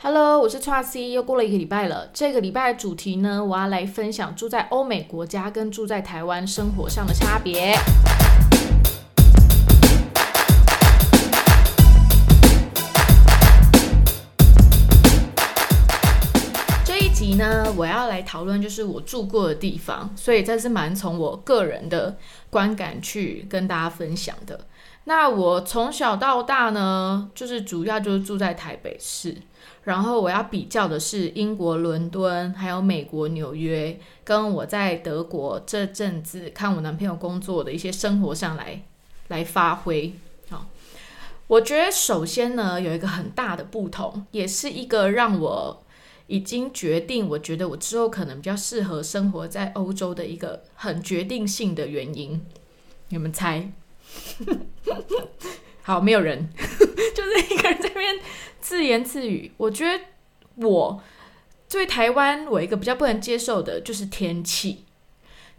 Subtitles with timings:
[0.00, 2.08] Hello，我是 t r a C，又过了一个礼拜了。
[2.14, 7.74] 这个礼拜的主题呢，我要来分享住在欧美国家跟住在台湾生活上的差别。
[16.84, 22.16] 这一集呢，我要来讨论就是我住过的地方，所以这是蛮从我个人的
[22.50, 24.60] 观感去跟大家分享的。
[25.06, 29.34] 那我从小到大呢，就是主要就是住在台北市。
[29.88, 38.82] 然后我要比较的是英国伦敦，还有美国纽约，跟我在德国这阵子看我男朋友工作的一些生活上来
[39.28, 40.12] 来发挥。
[40.50, 40.66] 好，
[41.46, 45.82] 我觉得首先呢，有一个很大的不同，也是一个让我
[46.26, 52.44] 已经决定，我觉得我之后可能比较适合生活在欧洲的一个很决定性的原因。
[53.08, 53.72] 你们猜？
[55.80, 58.18] 好，没有人， 就是一个人在边。
[58.60, 60.04] 自言自语，我觉得
[60.56, 61.02] 我
[61.70, 64.84] 对台湾，我一个比较不能接受的就是天气。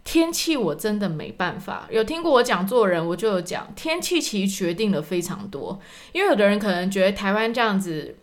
[0.02, 1.86] 天气我真的没办法。
[1.90, 5.78] 有听过我讲座人，我就有讲，天气其实决定了非常多。
[6.12, 8.16] 因为有的人可能觉得台湾这样子，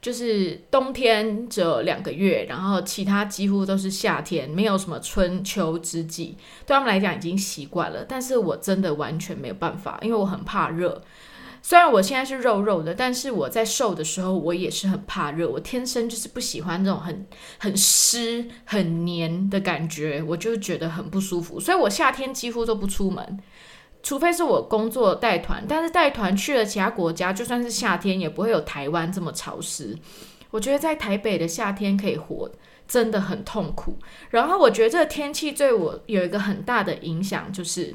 [0.00, 6.36] 就是冬天只有两个月，然后其他几乎都是夏天，没有什么春秋之际，
[6.66, 8.06] 对他们来讲已经习惯了。
[8.08, 11.02] 但是我真的完全没有办法，因为我很怕热。
[11.64, 15.48] 虽然我现在是肉肉的，但是我在瘦的时候，我也是很怕热。
[15.48, 17.24] 我天生就是不喜欢这种很
[17.58, 21.60] 很湿、很黏的感觉，我就觉得很不舒服。
[21.60, 23.38] 所以我夏天几乎都不出门，
[24.02, 25.64] 除非是我工作带团。
[25.68, 29.96] 但是带团去了其他国家，就算是夏天，也不会有台湾这么潮湿。
[30.50, 32.50] 我觉得在台北的夏天可以活，
[32.88, 33.96] 真的很痛苦。
[34.30, 37.94] 然后我觉得这个天气对我有一个很大的影响，就是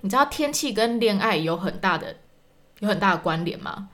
[0.00, 2.16] 你知道天气跟恋爱有很大的。
[2.84, 3.88] 有很大的关联吗？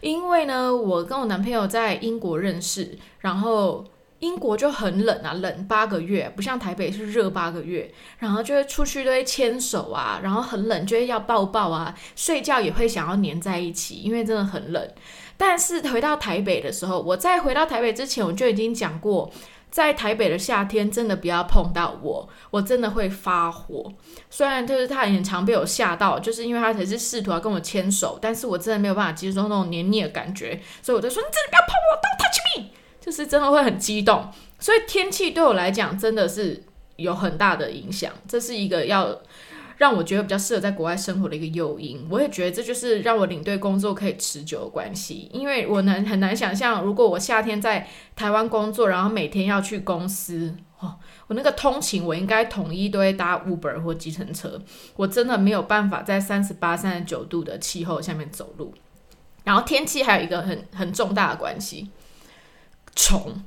[0.00, 3.84] 因为呢，我跟我男朋友在英国认识，然后
[4.18, 14.90] 英国就很冷啊，冷八个月，不像台北是热八个月，然后就会出去都会牵手啊，然后很冷就会要抱抱啊，睡觉也会想要黏在一起，因为真的很冷。
[15.36, 19.30] 但是回到台北的时候，我在回到台北之前，我就已经讲过。
[19.72, 23.90] 在台北的夏天，真的不要碰到我，我真的会发火。
[24.28, 34.30] 虽然就是他很常被我吓到，就是因为他才是试图要跟我牵手，但是我真的没有办法接受那种黏腻的感觉，所以我就说你真的不要碰我，Don't touch me，就是真的会很激动。
[34.58, 36.62] 所以天气对我来讲真的是
[36.96, 39.18] 有很大的影响，这是一个要。
[39.82, 45.28] 让我觉得比较适合在国外生活的一个诱因，我也觉得这就是让我领队工作可以持久的关系。
[45.32, 50.94] 因为我能很难想象，如果我夏天在台湾工作，然后每天要去公司，哦，
[51.26, 54.62] 我那个通勤我应该统一都会搭 Uber 或计程车，
[54.94, 58.72] 我真的没有办法在三十八、三十九度的气候下面走路。
[59.42, 61.90] 然后天气还有一个很很重大的关系，
[62.94, 63.42] 虫。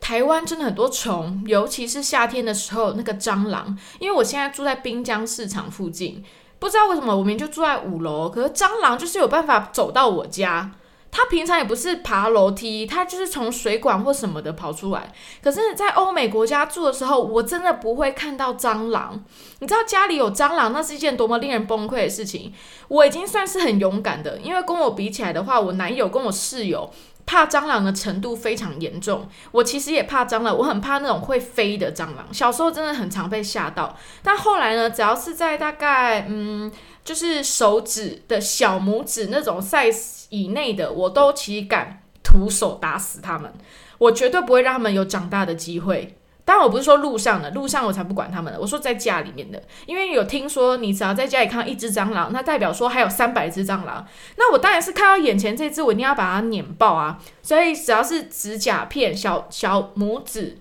[0.00, 3.76] 台湾真的很多虫，尤其是夏天的时候，那个蟑螂。
[3.98, 6.24] 因为我现在住在滨江市场附近，
[6.58, 10.72] 不知道为什么我明明就住在五楼，可是蟑螂就是有办法走到我家。
[11.12, 15.12] 它平常也不是爬楼梯，它就是从水管或什么的跑出来。
[15.42, 19.20] 可是，在欧美国家住的时候，我真的不会看到蟑螂。
[19.58, 22.52] 你知道家里有蟑螂，那是一件多么令人崩溃的事情。
[22.86, 26.88] 我已经算是很勇敢的，因为跟我比起来的话，我男友跟我室友。
[27.26, 32.26] 怕蟑螂的程度非常严重，我其实也怕蟑螂，我很怕那种会飞的蟑螂。
[32.32, 36.70] 小时候真的很常被吓到，但后来呢，只要是在大概嗯，
[37.04, 43.52] 就是手指的小拇指那种 size 以内的，我都其实敢徒手打死它们，
[43.98, 46.16] 我绝对不会让它们有长大的机会。
[46.52, 48.60] 但，我不是说路上的，路上我才不管他们的。
[48.60, 54.04] 我说在家里面的，因为有听说，你只要在家里看到一只蟑螂，那代表说还有三百只蟑螂。
[54.36, 57.20] 那我当然是看到眼前这只，我一定要把它碾爆啊！
[57.40, 60.58] 所以只要是指甲片、小小拇指，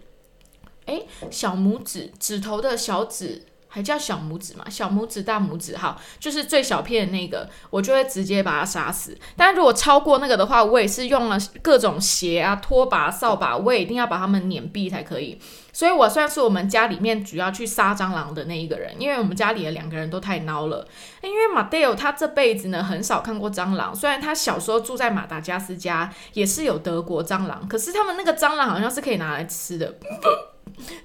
[0.86, 3.48] 诶，小拇指指头的小指。
[3.70, 4.66] 还叫小拇指嘛？
[4.70, 9.16] 小拇指、大拇指，哈，就是最小片的那个，我就会直接把它杀死。
[9.38, 15.40] 但如果超过那个的话，我也是用了各种鞋啊、拖把、扫把，我也一定要把它们碾毙才可以。
[15.72, 20.86] 所以我算是我们家里面主要去杀蟑螂的那一个人，因为我们家里的两个人都太孬了。
[21.22, 29.96] 因为马戴尔他这辈子呢很少看过蟑螂，虽然他小时候住在马达加斯加也是有德国蟑螂，可是他们那个蟑螂好像是可以拿来吃的。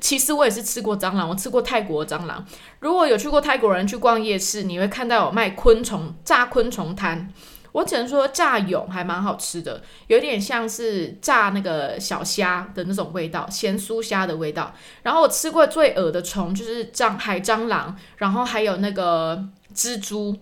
[0.01, 2.45] 其实我也是吃过蟑螂，我吃过泰国蟑螂。
[2.81, 7.33] 如果有去过泰国人去逛夜市，你会看到有卖昆虫炸昆虫摊。
[7.73, 14.73] 我只能说炸蛹还蛮好吃的，有点像是炸那个小虾的那种味道，咸酥虾的味道。
[15.03, 19.45] 然后我吃过最恶的虫就是蟑海蟑螂，然后还有那个
[19.75, 20.37] 蜘蛛。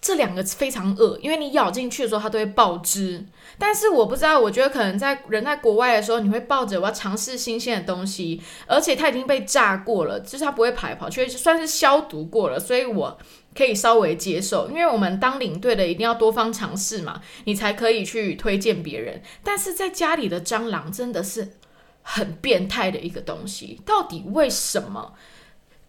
[0.00, 3.24] 这两个非常恶，因为你咬进去的时候它都会爆汁。
[3.58, 13.18] 但是我不知道，我觉得可能在人在国外的时候，你会抱着我要尝试新鲜的东西，而且它已经被炸过了，就是它不会跑跑去，算是消毒过了，所以我
[13.54, 14.70] 可以稍微接受。
[14.70, 19.22] 因为我们当领队的一定要多方尝试嘛，你才可以去推荐别人。
[19.44, 21.52] 但是在家里的蟑螂真的是
[22.00, 25.12] 很变态的一个东西，到底为什么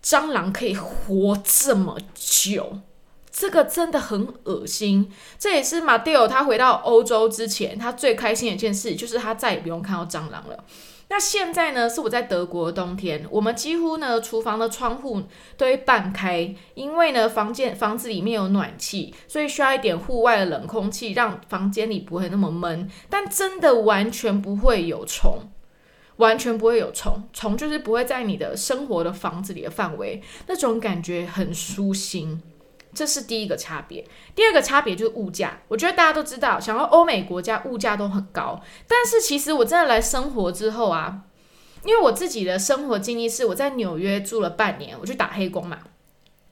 [0.03, 2.81] 蟑螂可以活这么久？
[3.31, 10.63] 这个真的很恶心，这也是马蒂尔他回到欧洲之前，他最开心的一件事，就是他再也不用看到蟑螂了。
[11.07, 15.23] 那现在呢，是我在德国的冬天，我们几乎呢，厨房的窗户
[15.57, 22.89] 都会半开，因为呢，房间房子里面有暖气，所以需要一点户外的冷空气，让房间里不会那么闷。
[23.09, 25.49] 但真的完全不会有虫，
[26.15, 32.41] 完全不会有虫，虫就是不会在你的生活的房子里的范围，那种感觉很舒心。
[32.93, 34.05] 这是第一个差别，
[34.35, 35.61] 第二个差别就是物价。
[35.67, 41.21] 我觉得大家都知道，想要欧美国家物价都很高，但是其实我真的来生活之后啊，
[41.85, 45.79] 因为我自己的生活经历是我在纽约住了半年，我去打黑工嘛。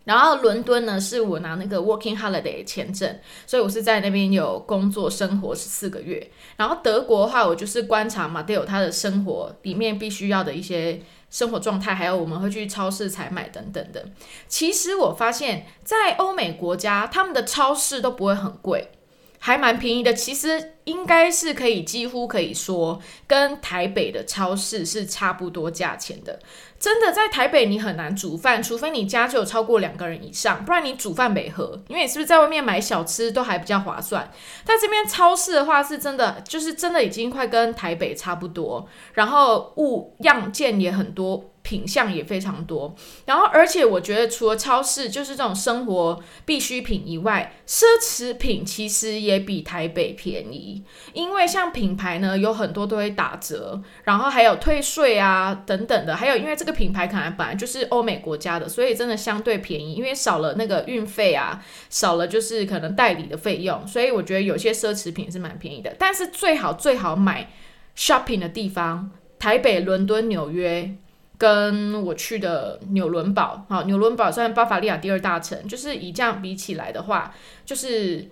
[0.09, 6.31] 然后伦敦呢，是我拿那个 Working Holiday 签证，所以我是在那边有工作生活十四个月。
[6.57, 10.99] 然后德国的话，我就是观察马蒂尔他的生活里面必须要的一些。
[11.31, 14.03] 生活状态，还有我们会去超市采买等等的。
[14.47, 18.89] 其实我发现，在欧美国家，他们的超市都不会很贵，
[19.37, 20.11] 还蛮便宜的。
[20.11, 26.39] 其实应该是可以几乎可以说，跟台北的超市是差不多价钱的。
[26.79, 31.79] 真的在台北，你很难煮饭，除非你家就有超过两个人以上，不然你煮饭没喝。
[31.87, 34.31] 因为你是不是在外面买小吃都还比较划算？
[34.65, 41.51] 但这边超市的话，是真的，就是真的已经快跟台北差不多，然后物样件也很多。
[41.69, 42.95] 品相也非常多，
[43.27, 50.83] 然后而且我觉得除了超市就是这种生活必需品以外，奢侈品其实也比台北便宜，
[51.13, 67.51] 因为像品牌呢有很多都会打折，然后还有退税啊等等的，还有因为这个品牌可能本来就是欧美国家的，所以真的相对便宜，因为少了那个运费啊，少了就是可能代理的费用，所以我觉得有些奢侈品是蛮便宜的，但是最好最好买
[67.95, 70.95] shopping 的地方，台北、伦敦、纽约。
[71.39, 77.33] 跟我去的纽伦堡，好，纽伦堡算巴伐利亚第二大城，就是以这样比起来的话，
[77.65, 78.29] 就是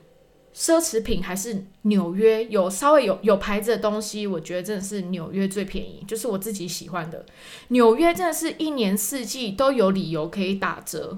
[0.54, 7.25] 奢侈品还是纽约有稍微有有牌子的东西，我觉得真的是纽约最便宜，就是我自己喜欢的。
[7.69, 11.18] 纽约真的是一年四季都有理由可以打折，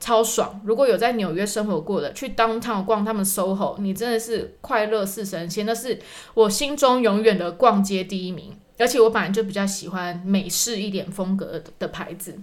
[0.00, 0.62] 超爽。
[0.64, 5.98] 如果有在纽约生活过的，去 downtown 逛他们 SOHO，你真的是快乐似神仙，那是
[6.32, 8.56] 我心中永远的逛街第一名。
[8.78, 12.38] 而且我本来就比较喜欢美式一点风格的牌子，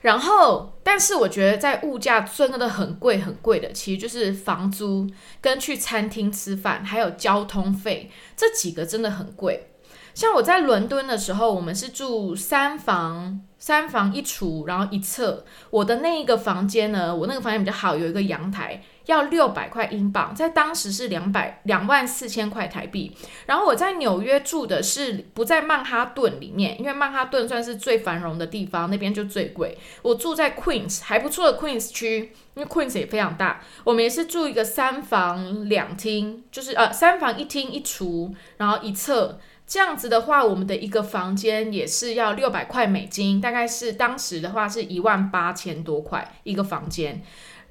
[0.00, 5.08] 然后，但是我觉得在物价真的很贵很贵的，其实就是房租
[5.40, 9.70] 跟去餐厅吃饭，还有交通费这几个真的很贵。
[10.18, 15.44] 像我在伦敦的时候，我们是住三房，三房一厨，然后一厕。
[15.70, 18.82] 我的那一个房间呢，我那个房间比较好，有一个阳台。
[19.06, 23.16] 要六百块英镑，在当时是两百两万四千块台币。
[23.46, 29.78] 然后我在纽约住的是不在曼哈顿里面，因为曼哈顿算是最繁荣的地方，那边就最贵。
[30.02, 33.62] 我住在 Queens 还不错的 Queens 区，因为 Queens 也非常大。
[33.84, 39.38] 我们也是住一个三房两厅，就是呃三房一厅一厨，然后一厕
[39.68, 47.22] 这样子的话，我们的一个房间也是要六百块美金，大概是当时的话是一万八千多块一个房间。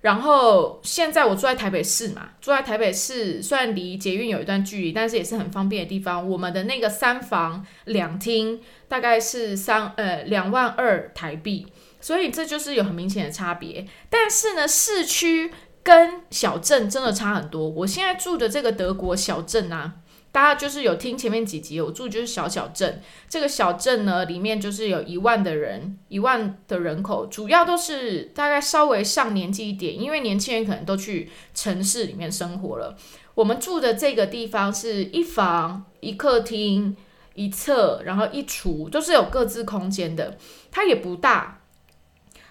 [0.02, 6.30] 然后现在我住在台北市嘛，住在台北市虽然离捷运有一段距离，但是也是很方便的地方。
[6.30, 11.66] 我们的那个三房两厅大概是三呃两万二台币，
[12.00, 13.88] 所以这就是有很明显的差别。
[14.08, 17.68] 但是呢，市区跟小镇真的差很多。
[17.68, 19.96] 我现在住的这个德国小镇啊。
[20.32, 23.02] 大家就是有听前面几集，我住就是小小镇。
[23.28, 32.96] 这个小镇呢，里面就是有一万的人，一万的人口，主要都是大概稍微上年纪一点，因为年轻人可能都去城市里面生活了。
[33.34, 36.96] 我们住的这个地方是一房一客厅
[37.34, 40.38] 一侧，然后一厨，都是有各自空间的。
[40.72, 41.62] 它也不大，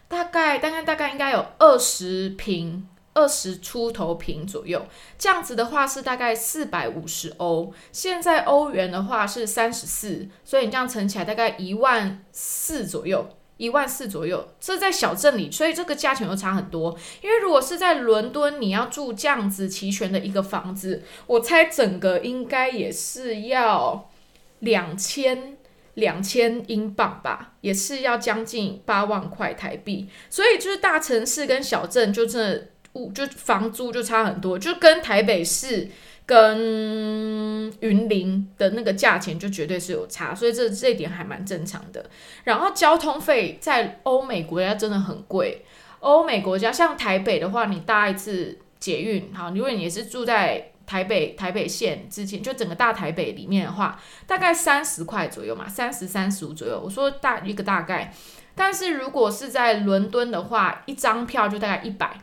[0.09, 2.88] 大概大概大概应该有二十平。
[3.16, 4.87] 二十出头平左右，
[5.18, 7.73] 这样子的话是大概四百五十欧。
[7.90, 14.46] 现在欧元的话是三十四，所以你这样乘起来大概一万四左右，一万四左右。
[14.61, 16.94] 这在小镇里，所以这个价钱又差很多。
[17.23, 24.11] 因为如果是在伦敦，你要住这样子齐全的一个房子，我猜整个应该也是要
[24.58, 25.56] 两千
[25.94, 30.06] 两千英镑吧，也是要将近八万块台币。
[30.28, 32.68] 所以就是大城市跟小镇就真的。
[33.14, 35.88] 就房租就差很多，就跟台北市
[36.24, 42.04] 跟云林的那个价钱就绝对是有差，所以这这一点还蛮正常的。
[42.44, 45.64] 然后交通费在欧美国家真的很贵，
[46.00, 56.80] 欧美国家像台北的话，你搭一次捷运，好，如果你也是住在台北台北县之前，就整个大台北里面的话，大概三十块左右嘛，三十三十五左右。
[56.84, 58.12] 我说大一个大概，
[58.54, 62.20] 但是如果是在伦敦的话，一张票就大概一百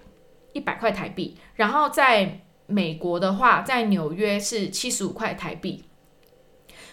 [0.54, 1.38] 一百块台币。
[1.56, 5.84] 然后在美国的话，在纽约是七十五块台币。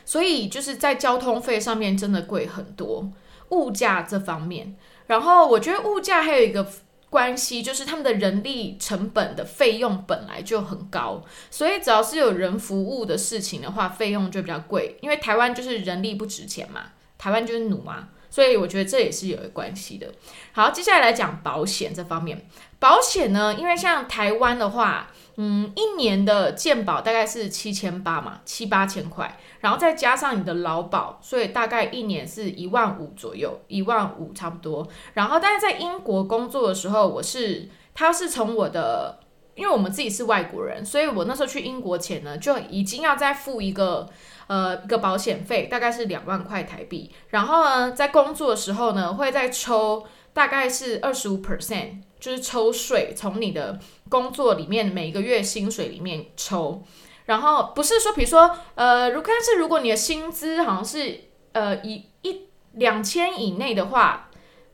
[0.04, 3.10] 所以就是在交通费上面真的贵很多，
[3.50, 4.74] 物价这方面。
[5.06, 6.66] 然后我觉得物价还有一个。
[7.10, 14.96] 关系就是他们的人力成本的费用本来就很高，所以只要是有人服务的事情的话，费用就比较贵。
[15.00, 20.06] 因为台湾就是人力不值钱嘛，台湾就是奴嘛，所以我觉得这也是有关系的。
[20.52, 22.46] 好，接下来来讲保险这方面。
[22.80, 25.06] 保险呢，因为像台湾的话。
[25.42, 34.86] 嗯，一年的健保大概是七千八嘛，七八千块，然后再加上你的劳保，所以大概一年是一万五左右，一万五差不多。
[35.14, 39.20] 然后，但是在英国工作的时候，我是他是从我的，
[39.54, 44.10] 因为我们自己是外国人，所以我那时候去英国前呢，就已经要再付一个
[44.46, 47.10] 呃一个保险费，大概是两万块台币。
[47.28, 52.02] 然后呢，在工作的时候呢，会再抽大概是二十五 percent。
[52.20, 56.82] 就是抽税，从你的工作里面每个月薪水里面抽，
[57.24, 61.20] 然后不是说，比如说，呃，如但是如果你的薪资好像是
[61.52, 64.28] 呃一一两千以内的话，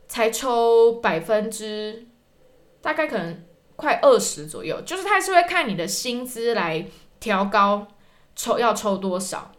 [0.07, 2.07] 才抽百分之
[2.81, 3.43] 大概可能
[3.75, 6.85] 快二十左右，就是他是会看你的薪资来
[7.19, 7.87] 调高
[8.35, 9.51] 抽要抽多少。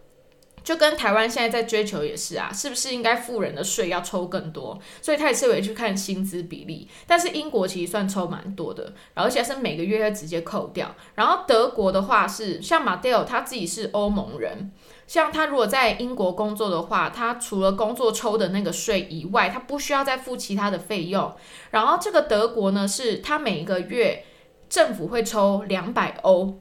[0.69, 4.79] 就跟台湾现在在追求也是啊，是不是应该富人的税要抽更多？
[5.01, 6.87] 所以他也是会去看薪资比例。
[7.07, 10.95] 但是英国其实算抽蛮多的，而且是每个月会直接扣掉。
[11.15, 14.71] 然后德国的话是像马蒂尔他自己是欧盟人，
[15.07, 21.35] 像他如果在英国工作的话，他除了工作抽的那个税以外，他不需要再付其他的费用。
[21.71, 24.23] 然后这个德国呢，是他每一个月
[24.69, 26.61] 政府会抽两百欧。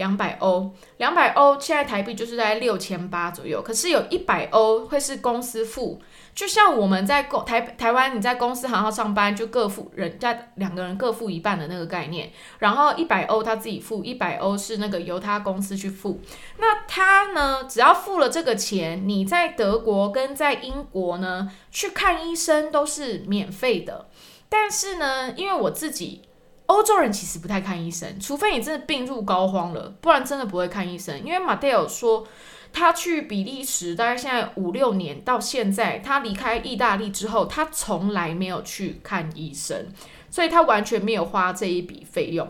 [0.00, 3.60] 两百欧，两百欧，现在台币就是在六千八左右。
[3.60, 6.00] 可是有一百欧会是公司付，
[6.34, 12.32] 就像我们在公台台湾，你在公司行号上班，就各付人家两个人各付一半的那个概念。
[12.60, 16.22] 然后一百欧他自己付，一百欧是那个由他公司去付。
[16.56, 24.08] 那他呢，只要付了这个钱，你在德国跟在英国呢去看医生都是免费的。
[24.48, 26.22] 但是呢，因为我自己。
[26.70, 31.20] 欧洲人其实不太看医生，除非你真的病入膏肓了，不然真的不会看医生。
[31.24, 32.24] 因为马蒂尔说，
[32.72, 39.88] 他去比利时大概现在五六年，到现在他离开意大利之后，他从来没有去看医生，
[40.30, 42.48] 所以他完全没有花这一笔费用。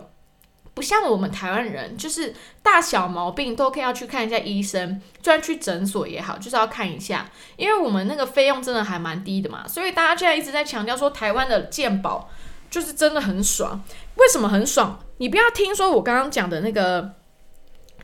[0.75, 9.67] 不像我们台湾人，就是大小毛病都可以要去看一下医生，就算去诊所也好，就是要看一下，因为我们那个费用真的还蛮低的嘛。
[9.67, 12.29] 所以大家现在一直在强调说，台湾的健保。
[12.71, 13.83] 就是真的很爽，
[14.15, 14.97] 为什么很爽？
[15.17, 17.15] 你不要听说我刚刚讲的那个，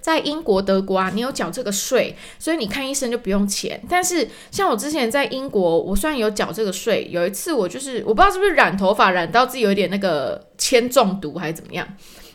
[0.02, 3.82] 在英国、德国啊，你有缴这个税，所以你看医生就不用钱。
[3.90, 11.88] 但是像我之前在英国，我虽然有缴这个税，有一次我就是我不知道是不是染头发染到自己有点那个铅中毒还是怎么样，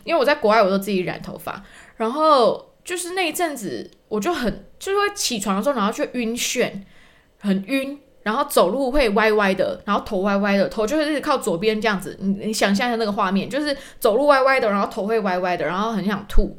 [0.03, 1.63] 因为我在国外我都自己染头发，
[1.97, 6.71] 然后就是那一阵子我就很就是会起床的时候，然后就晕眩，
[7.39, 7.99] 很晕。
[8.23, 12.17] 然后走路会歪歪的，然后头歪歪的，头就是靠左边这样子。
[12.19, 16.57] 你你想象一下那个画面，就是走路歪歪的，然后头会歪歪的，然后很想吐。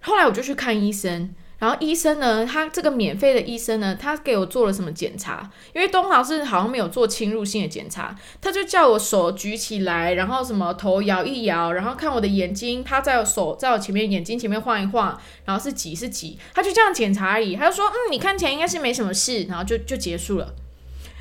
[0.00, 5.50] 后来我就去看医生，然后医生呢，他这个免费的医生呢，他给我做了什么检查？
[5.72, 17.56] 因为东航是好像没有做侵入性的检查，他就叫我手举起来，然后什么头摇一摇，然后看我的眼睛，他在我手在我前面眼睛前面晃一晃，然后是挤是挤，他就这样检查而已。
[17.56, 20.54] 他就说，嗯，你看起来应该是没什么事，然后就就结束了。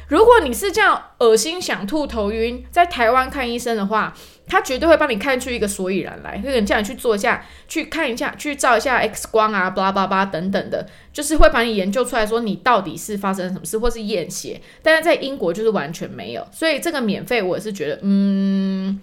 [0.08, 4.14] 如果你是这样恶心、想吐、头晕，在台湾看医生的话，
[4.46, 14.62] 他绝对会帮你看出一个所以然来，会叫你去做一下、去看一下、去照一下 X 光啊，巴拉巴拉等等的，就是会把你研究出来说你到底是发生什么事，或是验血。
[14.82, 19.00] 但是在英国就是完全没有，所以这个免费我是觉得，嗯，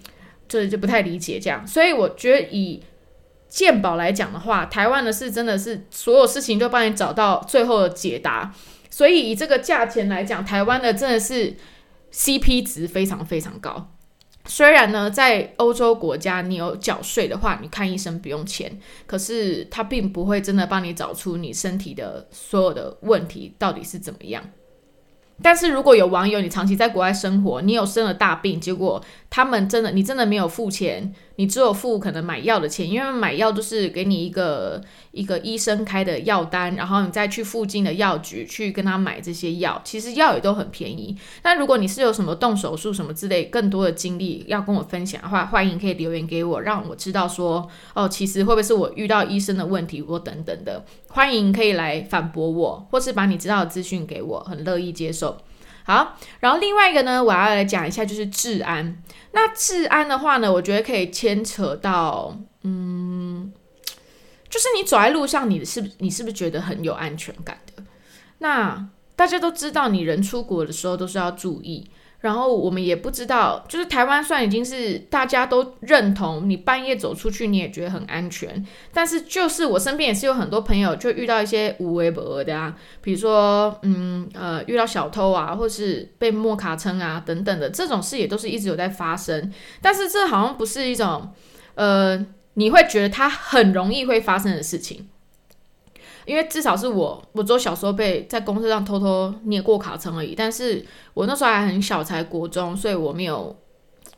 [0.47, 1.67] 这就不太理解这样。
[1.67, 2.83] 所以我觉得以
[3.49, 8.55] 健保来讲的话，台湾的事真的是所有事情都帮你找到最后的解答。
[8.91, 11.57] 所以以这个价钱来讲，台湾的真的是
[12.13, 13.93] CP 值非常非常高。
[14.47, 24.43] 虽然呢，在欧洲国家你有缴税的话，你看医生不用钱，可是他并不会真的帮你找出你身体的所有的问题到底是怎么样。
[25.43, 31.15] 但是如果有网友你长期在国外生活，你有生了大病，结果他们真的你真的没有付钱。
[31.41, 34.79] 你只有付可能买药的钱，因为买药都是给你一个
[35.13, 41.17] 一个医生开的药单，然后你再去附近的药局去跟他买这些药，其实药也都很便宜。
[41.41, 55.39] 但如果你是有什么动手术什么之类更多的经历要跟我分享的话，欢迎可以留言给我，让我知道说哦，其实会不会是我遇到医生的问题或等等的，欢迎可以来反驳我，或是把你知道的资讯给我，很乐意接受。
[55.91, 59.03] 好，然后另外一个呢，我要来讲一下就是治安。
[59.33, 63.53] 那治安的话呢，我觉得可以牵扯到，嗯，
[64.49, 67.83] 就是你走在路上，你是你是不是觉得很有安全感的？
[68.39, 71.91] 那大家都知道，你人出国的时候都是要注意。
[72.21, 78.67] 然后我们也不知道，就是台湾算已经是大家都认同，你半夜走出去你也觉得很安全。
[78.93, 89.51] 但是就是我身边也是有很多朋友就遇到一些无微不的啊，比如说嗯呃遇到小偷啊，或是被莫卡称啊等等的这种事也都是一直有在发生。
[89.81, 91.33] 但是这好像不是一种
[91.75, 95.09] 呃你会觉得它很容易会发生的事情。
[96.31, 100.33] 因为至少是我，我只有小时候被在公车上偷偷捏过卡层而已。
[100.33, 103.57] 但是我那时候还很小，才国中，所以我没有，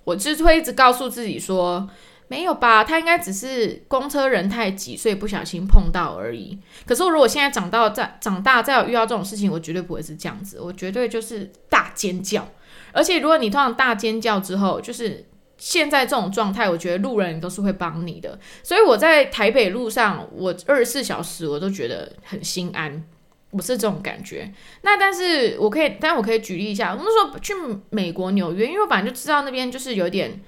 [0.04, 1.88] 我就是会一直告诉自己说，
[2.28, 6.58] 没有吧，他应该只是公车人太挤，所以不小心碰到而已。
[6.86, 12.46] 可是我如果现在长到再长大再有遇到这种事情，我绝对不会是这样子，我绝对就是大尖叫。
[12.92, 15.24] 而且如果你通常大尖叫之后，就是。
[15.64, 23.04] 现在这种状态，我觉得路人都是会帮你的，所以我在台北路上，我二十四小时我都觉得很心安，
[23.52, 24.52] 我是这种感觉。
[24.80, 27.54] 那但是我可以，但我可以举例一下，我那时候去
[27.90, 30.42] 美国纽约，因为我本来就知道那边就是有点，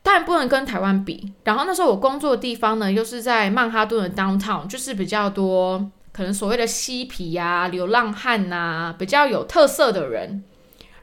[0.00, 1.32] 但不能跟台湾比。
[1.42, 10.44] 然后那时候我工作的地方呢，又是在曼哈顿的 downtown，就是比较多可能所谓的嬉皮呀、流浪汉呐，比较有特色的人。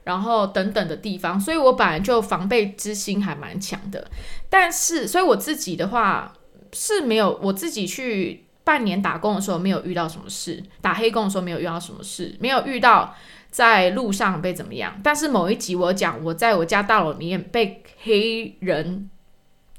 [0.03, 4.09] 然后等等的地方，所以我本来就防备之心还蛮强的。
[4.49, 6.33] 但是，所以我自己的话
[6.73, 13.15] 是没有，我自己去半年打工的时候没有遇到什么事，打黑工的时候没有遇到什么事，没有遇到
[13.49, 14.99] 在路上被怎么样。
[15.03, 19.09] 但是某一集我讲我在我家大楼里面被黑人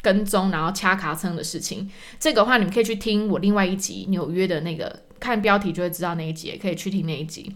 [0.01, 7.55] 跟踪，然后掐卡蹭的事情，这个话你们可以去听我另外一集纽约的那个，看标题就会知道那一集，也可以去听那一集。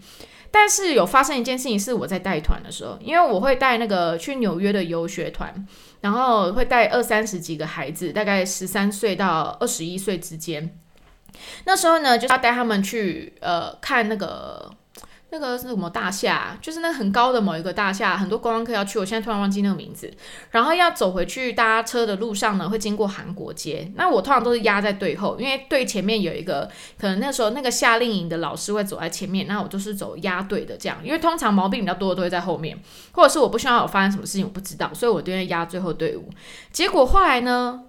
[0.51, 5.67] 但是有发生一件事情，是我在带团的时候，因为我会带那个去纽约的游学团，
[6.01, 10.77] 然后会带二三十几个孩子，大概十三岁到二十一岁之间。
[11.65, 14.71] 那时候呢，就是要带他们去呃看那个。
[15.29, 16.57] 那个是什么大厦？
[16.61, 18.97] 就是那很高的某一个大厦，很多观光客要去。
[18.97, 20.09] 我现在突然忘记那个名字。
[20.51, 23.91] 然后要走回去搭车的路上呢，会经过韩国街。
[23.95, 30.97] 那我通常都是压在队后，因为队前面有一个，可能那时候那个夏令营的老师会走在前面，那我就是走压队的这样。
[31.03, 32.79] 因为通常毛病比较多的都会在后面，
[33.11, 36.29] 或者是我不希望有发生什么事情，我不知道，所以我都会压最后队伍。
[36.71, 37.81] 结果后来呢？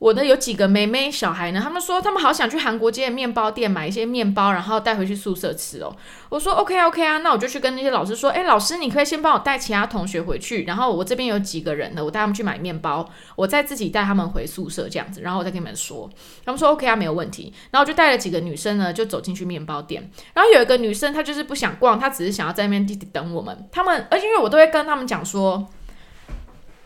[0.00, 1.60] 我的有几个妹妹小孩呢？
[1.62, 5.94] 他们说他们好想去韩国街的面包店买一些面包，然后带回去宿舍吃哦。
[6.30, 16.08] 我说 OK OK 啊，那我就去跟那些老师说，哎，老师你可以先帮我带其他同学回去，然后我这边有几个人呢，我带他们去买面包，我再自己带他们回宿舍这样子，然后我再跟你们说。
[16.46, 17.52] 他们说 OK 啊，没有问题。
[17.70, 20.10] 然后我就带了几个女生呢，就走进去面包店。
[20.32, 23.68] 然后有一个女生她就是不想逛，她只是想要在那边等我们。
[23.70, 25.68] 他们，而且因为我都会跟他们讲说。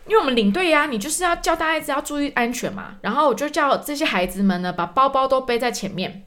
[0.07, 2.95] 因为我们领队呀，你就是要叫大家一直要注意安全嘛。
[3.01, 6.23] 然后我就叫这些孩子们呢，把包包都背在前面，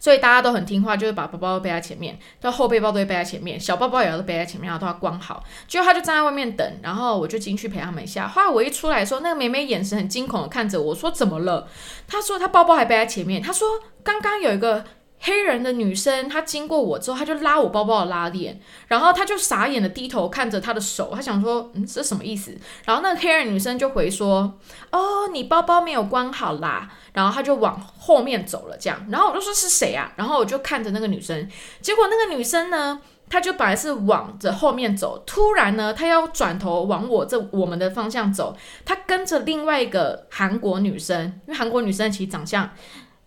[0.00, 5.44] 所以大家都很听话，就是把包包背在前面，到后背包都背在前面，小包包也要都背在前面，然后都要关好。
[5.68, 8.26] 结果他就站在外面等，然后我就进去陪他们一下。
[8.26, 11.68] 后来我一出来说，那个妹妹眼神很惊恐的看着我说：“怎么了？”
[12.08, 13.68] 她说：“她包包还背在前面。”她说
[14.02, 14.84] ：“刚刚有一个。”
[15.20, 22.56] 黑人的女生，她经过我之后，她就拉我包包的拉链，然后她就傻眼的低头看着她的手，她想说，嗯，这什么意思？
[22.84, 24.58] 然后那个黑人女生就回说，
[24.92, 26.88] 哦，你包包没有关好啦。
[27.12, 29.06] 然后她就往后面走了，这样。
[29.10, 30.12] 然后我就说是谁啊？
[30.16, 31.48] 然后我就看着那个女生，
[31.80, 42.70] 结果那个女生呢，她就本来是往着后面走，突然呢，她要转头往我这我们的方向走，她跟着另外一个韩国女生，因为韩国女生其实长相。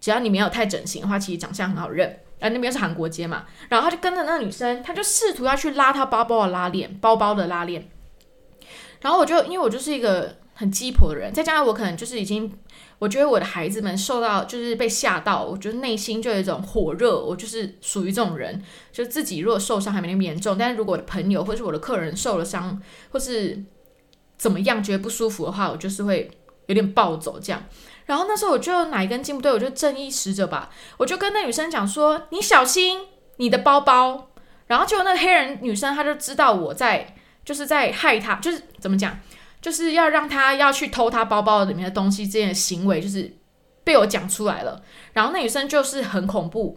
[0.01, 2.19] 只要你没有太整形的话，其实长相很好认。
[2.41, 7.87] 啊，那边是韩国街嘛，然后他就跟着那个女生，他就试图要去拉她包包的拉链，包包的拉链。
[9.01, 12.51] 然后我就因为我就是一个很鸡婆的人，再加上我可能就是已经，
[12.97, 17.19] 我觉得我的孩子们受到就是被吓到，我觉得内心就有一种火热。
[17.23, 18.59] 我就是属于这种人，
[18.91, 23.63] 就自己如果受伤还没那么严重，但是如果我的朋友或是我的客人受了伤，或是
[24.39, 26.31] 怎么样觉得不舒服的话，我就是会
[26.65, 27.63] 有点暴走这样。
[28.11, 34.27] 然后那时候我就哪一根筋不对，我就正义使者吧，我就跟那女生讲说：“你小心你的包包。”
[34.67, 39.17] 然后就那黑人女生，她就知道我在就是在害她，就是怎么讲，
[39.61, 43.33] 就是要让她要去偷她包包里面的东西这件行为，就是
[43.85, 44.83] 被我讲出来了。
[45.13, 46.75] 然后那女生就是很恐怖，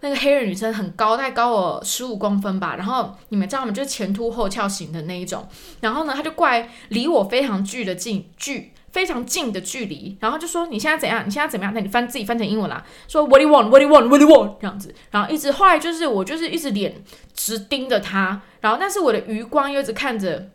[0.00, 2.76] 那个黑人女生很高，大概高我十五公分吧。
[2.78, 3.72] 然后你们知道吗？
[3.72, 5.46] 就是前凸后翘型的那一种。
[5.82, 8.72] 然后呢，她就过来离我非常距的近距。
[8.92, 11.24] 非常近的距离，然后就说你现在怎样？
[11.26, 11.72] 你现在怎么样？
[11.74, 13.68] 那你翻自己翻成英文啦，说 What do you want?
[13.70, 14.08] What do you want?
[14.08, 14.58] What do you want?
[14.60, 17.02] 这样子，然后一直后来就是我就是一直脸
[17.34, 20.50] 直盯着他，然后但是我的余光又一直看着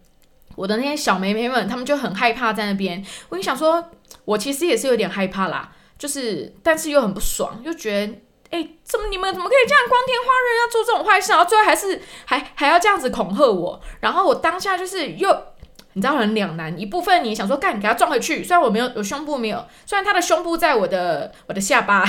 [0.56, 3.04] 我的那些小妹妹们，他们就很害怕在那边。
[3.30, 3.84] 我就想说，
[4.26, 8.13] 我其实也是有点害怕啦，就是但是又很不爽，又觉得
[8.52, 15.36] 哎，怎么你们怎么可以这样光天化日要做这种坏事，然后最后还是还还要这样子恐吓我，然后我当下就是又。
[15.97, 18.43] 你知道很两难，一部分你想说干，给他撞回去。
[18.43, 22.05] 虽然我没有，我胸部没有，虽然他的胸部在我的我的下巴，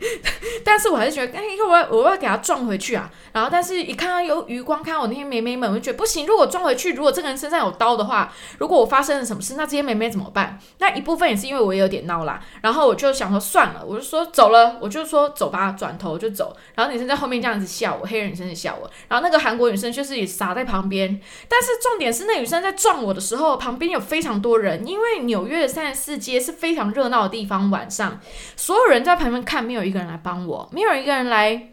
[0.62, 3.10] 但是我还是觉得，哎，我要我要给他撞回去啊。
[3.32, 6.26] 然后，但是一看到有余光，看到我那些妹妹们，我就觉得不行。
[6.26, 10.58] 如果撞回去，如果这个人身上有刀的话，如果我发生了什么事，那这些妹妹怎么办？
[10.80, 12.38] 那一部分也是因为我也有点闹啦。
[12.60, 16.54] 然后我就想说算了，我就说走了，我就说走吧，转头就走。
[16.74, 18.90] 然后女生在后面这样子笑我，黑人女生在笑我。
[19.08, 21.18] 然后那个韩国女生就是也傻在旁边。
[21.48, 23.40] 但是重点是那女生在撞我的时时。
[23.40, 27.70] 候旁边有非常多人，因为纽约的三十四街是非常热闹的地方。
[27.70, 28.20] 晚上
[28.54, 31.70] 所有人在旁边看，没有一个人来帮我，没有一个人来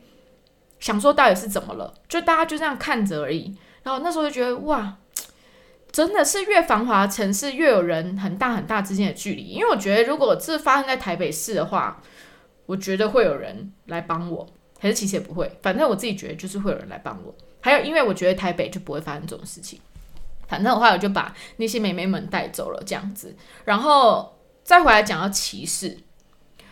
[0.80, 3.54] 想说到底是怎么了，就大家就这样看着而已。
[3.84, 4.96] 然后那时候就觉得哇，
[5.92, 9.44] 真的是越繁华的城市越有人很大很大之间的距离。
[9.44, 12.02] 因为我觉得如果这发生在台北市的话，
[12.66, 14.48] 我觉得会有人来帮我，
[14.80, 15.52] 还是其实也不会。
[15.62, 17.36] 反正我自己觉得就是会有人来帮我。
[17.60, 19.78] 还有，因为我觉得台北就不会发生这种事情。
[20.48, 26.00] 反正的话，我就把那些美眉们带走了，这样子，然后再回来讲到歧视。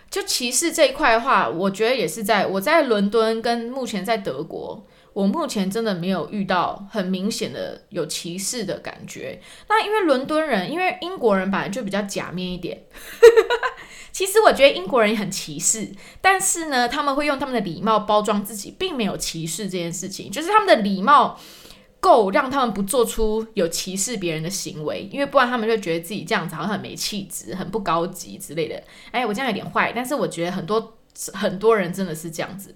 [0.09, 9.41] 就歧视这一块的话，我觉得也是在我在伦敦跟目前在德国，我目前真的没有遇到很明显的有歧视的感觉。
[9.67, 12.83] 那因为伦敦人，因为英国人本来就比较假面一点。
[14.13, 21.38] 其实我觉得英国人也很歧视，但是呢，他们会用他们的礼貌包装自己，并没有歧视这件事情，就是他们的礼貌。
[22.06, 28.80] 够让他们不做出有歧视别人的行为，因为不然他们就觉得自己这样子好像很没气质、很不高级之类的。
[29.10, 30.98] 哎，我这样有点坏，但是我觉得很多
[31.34, 32.72] 很多人真的是这样子。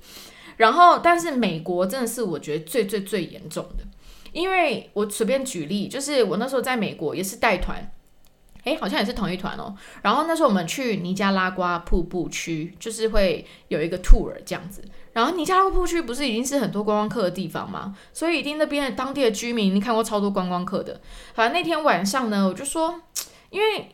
[0.58, 3.84] 然后，但是美国真的是我觉得最最最严重的，
[4.32, 7.92] 因为我随便举例，就是我那时候在美国也是带团。
[8.66, 9.74] 哎，好像也是同一团哦。
[10.02, 14.84] 然后那时候我们去尼加拉瓜瀑布区，就是会有一个 tour 这样子。
[15.20, 17.94] 然后尼加拉瀑布区不是已经是很多观光客的地方吗？
[18.14, 21.02] 所以一定那边的当地的居民，你看过超多观光客的。
[21.34, 23.02] 反正那天晚上呢，我就说，
[23.50, 23.90] 因为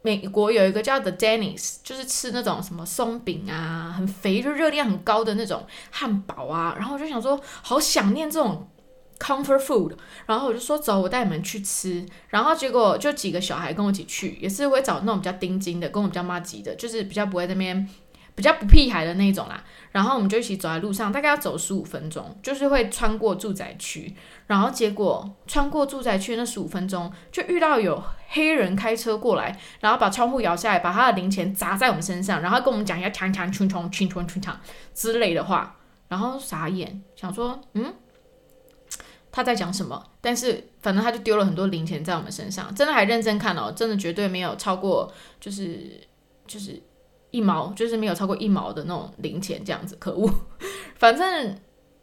[0.00, 6.74] 美国有一个叫 The Denny's，就是吃那种什么松饼啊，很肥就热量很高的那种汉堡啊。
[6.78, 8.68] 然后我就想说，好想念这种。
[9.18, 9.92] Comfort food，
[10.26, 12.04] 然后我就说走，我带你们去吃。
[12.26, 17.88] 然后结果就几个小孩跟我一起去，也是会找那种比较丁金的，跟我比较妈级的，就是比较不会那边
[18.34, 19.62] 比较不屁孩的那种啦。
[19.90, 24.14] 然后我们就一起走在路上，大概要走十五分钟，就是会穿过住宅区。
[24.46, 34.54] 然后结果穿过住宅区那十五分钟，就遇到有黑人开车过来，然后把窗户摇下来，把他的零钱砸在我们身上，然后跟我们讲一下“锵锵冲冲冲冲冲冲”
[34.94, 35.76] 之类的话，
[36.08, 37.94] 然后傻眼，想说嗯。
[39.34, 40.04] 他在讲什么？
[40.20, 46.06] 但是反正他就丢了很多零钱在我们身上，真的还认真看哦，真的绝对没有超过，就是
[46.46, 46.78] 就是
[47.32, 50.32] 一毛，就是没有超过一毛的那种零钱这样子，可恶！
[50.94, 51.58] 反正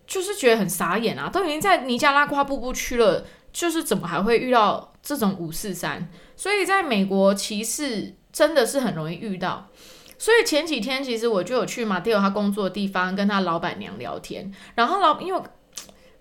[0.05, 6.09] 就是觉得很傻眼啊，都已经在尼加拉瓜瀑布区了，就是怎么还会遇到这种五四三？
[6.35, 9.69] 所以在美国歧视真的是很容易遇到。
[10.17, 15.41] 所以前几天其实我就有去马蒂尔他工作的地方跟他老板娘聊天，然后老因为。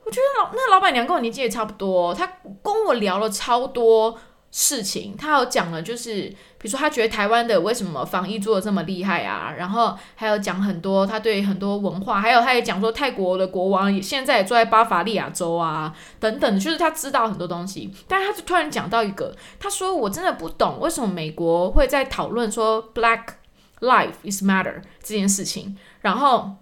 [0.05, 2.27] 我觉得老那老板娘跟我年纪也差不多，她
[2.62, 4.18] 跟我聊了超多
[4.50, 5.16] 事情。
[5.16, 6.22] 他有讲了，就是
[6.58, 17.92] 比如说他觉得台湾的为什么防疫做的这么厉害啊，然后还有讲很多他对很多文化，还有他也讲说泰国的国王现在也住在巴伐利亚州啊等等，就是他知道很多东西。
[18.06, 23.24] 但是她就突然讲到一个，他说我真的不懂为什么美国会在讨论说 Black
[23.80, 26.56] life is matter 这件事情，然后。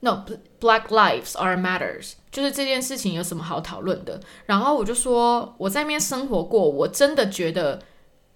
[0.00, 0.22] No,
[0.64, 4.18] Black lives are matters，就是这件事情有什么好讨论的？
[4.46, 7.82] 然后我就说我在那边生活过，我真的觉得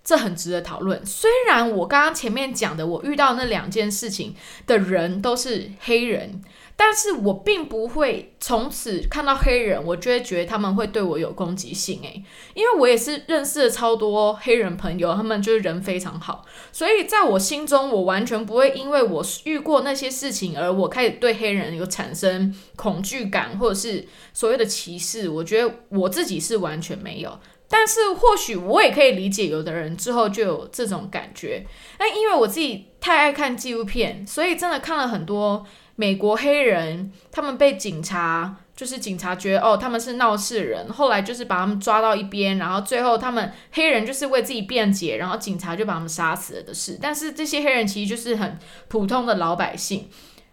[0.05, 1.01] 这很值得讨论。
[1.07, 4.35] 虽然我刚刚前面讲的，我遇到那两件事情
[4.67, 6.43] 的人都是黑人。
[6.81, 12.23] 但是我并不会从此看到黑人，我就会觉得他们会对我有攻击性诶，
[12.55, 25.29] 因为我也是认识了超多黑人朋友，他们就是人非常好，所以在我心中，我完全不会因为我遇过那些事情而我开始对黑人有产生恐惧感，或者是所谓的歧视。
[25.29, 27.41] 我觉得我自己是完全没有。
[27.71, 31.67] 但是或许我也可以理解，有的人之后就有这种感觉。
[31.99, 35.67] 那因为我自己太爱看纪录片，所以真的看了很多
[36.01, 46.97] 美国黑人，他们被警察，就是警察觉得哦他们是闹事人，后来就是把他们抓到一边，然后最后他们黑人就是为自己辩解，然后警察就把他们杀死了的事。
[47.03, 48.57] 但是这些黑人其实就是很
[48.87, 50.09] 普通的老百姓。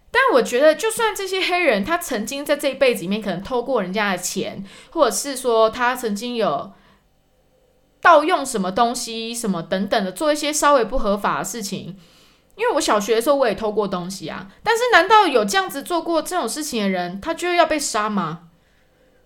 [0.10, 6.72] 但我觉得，就算这些黑人他曾经在这一辈子里面可能偷过人家的钱，或者是说他曾经有
[8.02, 11.98] 盗用什么东西、什么等等的，做一些稍微不合法的事情。
[12.56, 18.42] 因为我小学的时候我也偷过东西啊，但是难道有这样子做过这种事情的人，他就要被杀吗？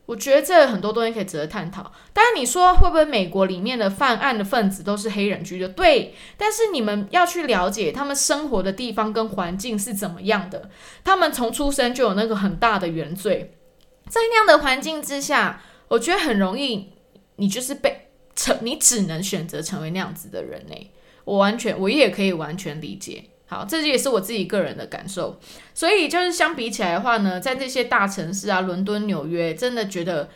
[0.07, 1.91] 我觉得这很多东西可以值得探讨。
[2.13, 5.67] 当然，你说会不会美国里面的犯案的分子都是黑人居多？
[5.67, 10.71] 对，但是你们要去了解他们生活的地方跟环境是怎么样的。
[11.03, 13.55] 他们从出生就有那个很大的原罪，
[14.07, 16.93] 在那样的环境之下，我觉得很容易，
[17.35, 20.91] 你就是被成，你只能选择成为那样子的人呢。
[21.29, 23.23] 我完全，我也可以完全理解。
[23.45, 25.39] 好，这也是我自己个人的感受，
[25.73, 30.29] 所以就是相比起来的话呢，在这些大城市啊，伦敦、纽约，真的觉得。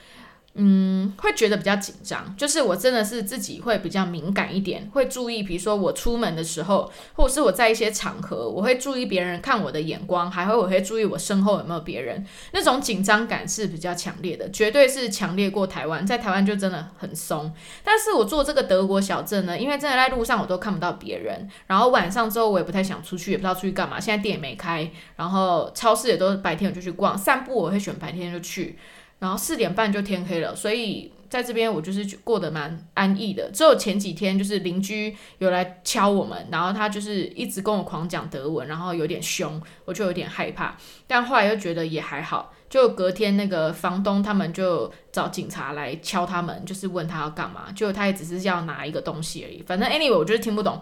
[0.55, 17.51] 嗯，会觉得比较紧张，就是我真的是自己会比较敏感一点，会注意，比如说我出门的时候，或者是我在一些场合，我会注意别人看我的眼光，还会我会注意我身后有没有别人，那种紧张感是比较强烈的，绝对是强烈过台湾，在台湾就真的很松。
[17.83, 28.77] 但是我做这个德国小镇呢，因为真的在路上我都看不到别人，然后晚上之后我也不太想出去，也不知道出去干嘛，现在店也没开，然后超市也都白天我就去逛，散步我会选白天就去。
[29.23, 33.49] 然后四点半就天黑了，所以在这边我就是过得蛮安逸的。
[33.53, 40.75] 只有前几天就是邻居有来敲我们，然后他就是一直跟我狂讲德文，然后有点凶，我就有点害怕。
[41.07, 49.63] 但后来又觉得也还好，就隔天那个房东他们就找警察来敲他们，就是问他要干嘛，就他也只是要拿一个东西而已。
[49.65, 50.81] 反正 anyway 我就是听不懂，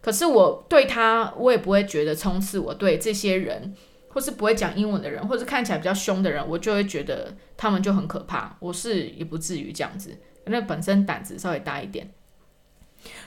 [0.00, 3.74] 可是我对他我也不会觉得冲刺我对这些人。
[4.12, 8.54] 或是不会讲英文的人，或是看起来比较凶的人，我就会觉得他们就很可怕。
[8.60, 12.10] 我是也不至于这样子，那本身胆子稍微大一点。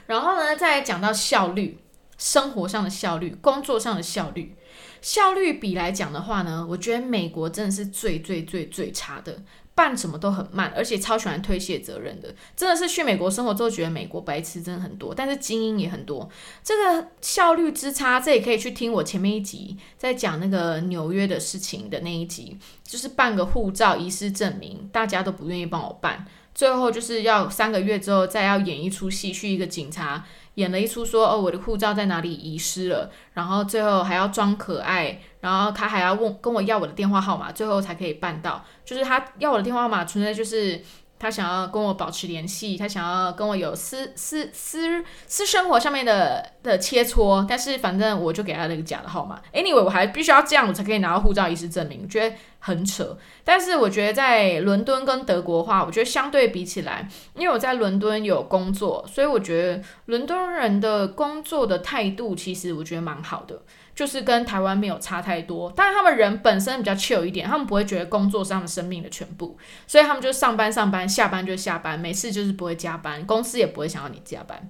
[0.05, 1.79] 然后呢，再讲到效率，
[2.17, 4.55] 生活上的效率，工作上的效率，
[5.01, 9.41] 效率比来讲的话呢，我觉得美国真的是最最最最差的。
[9.75, 16.29] 办什么都很慢，而且超喜欢推卸责任的，真的是去美国生活之后觉得美国白痴真的很多，但是精英也很多。
[16.63, 30.25] 这个效率之差，这也可以去听我前面一集在讲那个纽约的事情的那一集，就是办个护照遗失证明，大家都不愿意帮我办，最后就是要三个月之后再要演一出戏，去一个警察。
[30.55, 38.63] 演了一出说哦，我的护照在哪里遗失了，然后最后还要装可爱，然后他还要问跟我要我的电话号码，最后才可以办到。
[38.83, 40.81] 就是他要我的电话号码，存在就是
[41.17, 47.45] 他想要跟我保持联系，他想要跟我有私私私私生活上面的的切磋。
[47.47, 49.41] 但是反正我就给他那个假的号码。
[49.53, 52.07] Anyway，我还必须要这样，我才可以拿到护照遗失证明。
[52.07, 52.35] 觉得。
[52.65, 63.61] 很扯，但是我觉得在伦敦跟德国的话，我觉得相对比起来，因为我在伦敦有工作，所以我觉得伦敦人的工作的态度其实我觉得蛮好的，
[63.95, 65.73] 就是跟台湾没有差太多。
[65.75, 74.69] 但是他们人本身比较 chill 一点，他们不会觉得工作是他们生命的全部，所以他们就上班上班，下班就下班，没事就是不会加班，公司也不会想要你加班。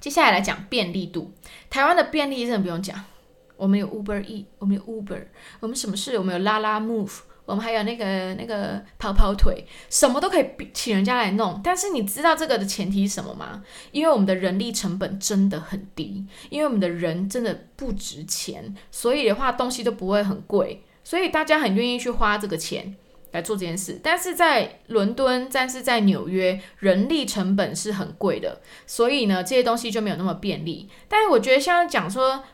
[0.00, 1.32] 接下来来讲便利度，
[1.68, 2.98] 台湾的便利真的不用讲。
[3.56, 5.22] 我们有 Uber E，我们有 Uber，
[5.60, 6.16] 我们什么事？
[6.16, 7.12] 我们有拉拉 Move，
[7.50, 11.60] 我们还有那个那个跑跑腿，什么都可以请人家来弄。
[11.64, 13.64] 但是你知道这个的前提是什么吗？
[13.90, 22.94] 因为我们的人力成本真的很低，因为我们的人真的不值钱，所以的话东西都不会很贵，所以大家很愿意去花这个钱
[23.32, 24.00] 来做这件事。
[24.02, 30.88] 但是在伦敦，但是在纽约，人力成本是很贵的，所以呢这些东西就没有那么便利。
[31.08, 32.44] 但是我觉得像讲说。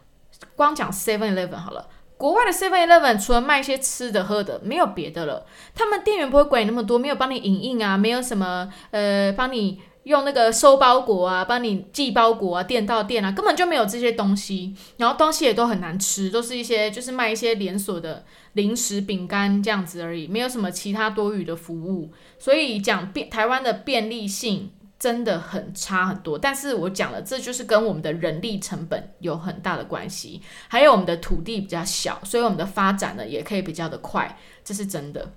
[0.55, 5.45] 光讲 Seven Eleven 好了，国外的 Seven Eleven 除了卖一些吃的喝的，没有别的了。
[5.75, 14.75] 他们店员不会管你那么多，没有帮你影印啊，没有什么呃，帮你用那个收包裹啊，帮你寄包裹啊，店到店啊，根本就没有这些东西。
[14.97, 18.25] 然后东西也都很难吃，都是一些就是卖一些连锁的
[18.55, 22.11] 零食、饼干这样子而已，没有什么其他多余的服务。
[22.39, 24.71] 所以讲便台湾的便利性。
[24.99, 35.33] 真的很差很多，但是我讲了，这就是跟我们的人力成本有很大的关系，还有我们的土地比较小，所以我们的发展呢也可以比较的快，这是真的。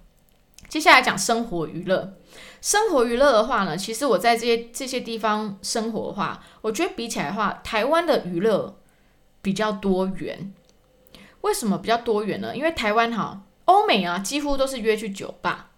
[0.69, 2.13] 接下来讲生活娱乐，
[2.61, 8.79] 生活娱乐的话呢，其实我在这些这些地方生活的话，我觉得比起来的话，台湾的娱乐
[9.41, 10.53] 比较多元。
[11.41, 12.55] 为什么比较多元呢？
[12.55, 15.68] 因为台湾哈，欧美啊几乎都是约去酒吧。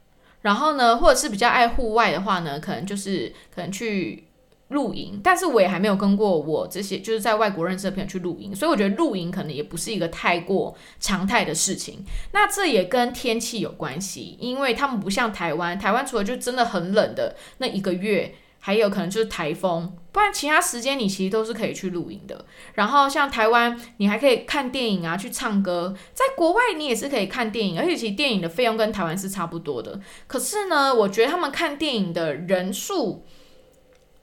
[0.42, 4.26] 然后呢，或者是比较爱户外的话呢，可能就是可能去
[4.70, 5.20] 露营。
[5.24, 12.04] 但是我也还没有跟过我这些就是在外国认识的朋友去露营，所以我觉得露营可能也不是一个太过常态的事情。
[12.32, 18.36] 那这也跟天气有关系，因为他们不像台湾，台湾除了就真的很冷的那一个月。
[18.62, 22.46] 还有可能就是台风，不然其他时间你其实都是可以去露营的。
[22.76, 25.94] 然后像台湾，你还可以看电影啊，去唱歌。
[26.14, 30.00] 在国外你也是可以看电影，而且其实电影的费用跟台湾是差不多的。
[30.28, 33.26] 可是呢，我觉得他们看电影的人数。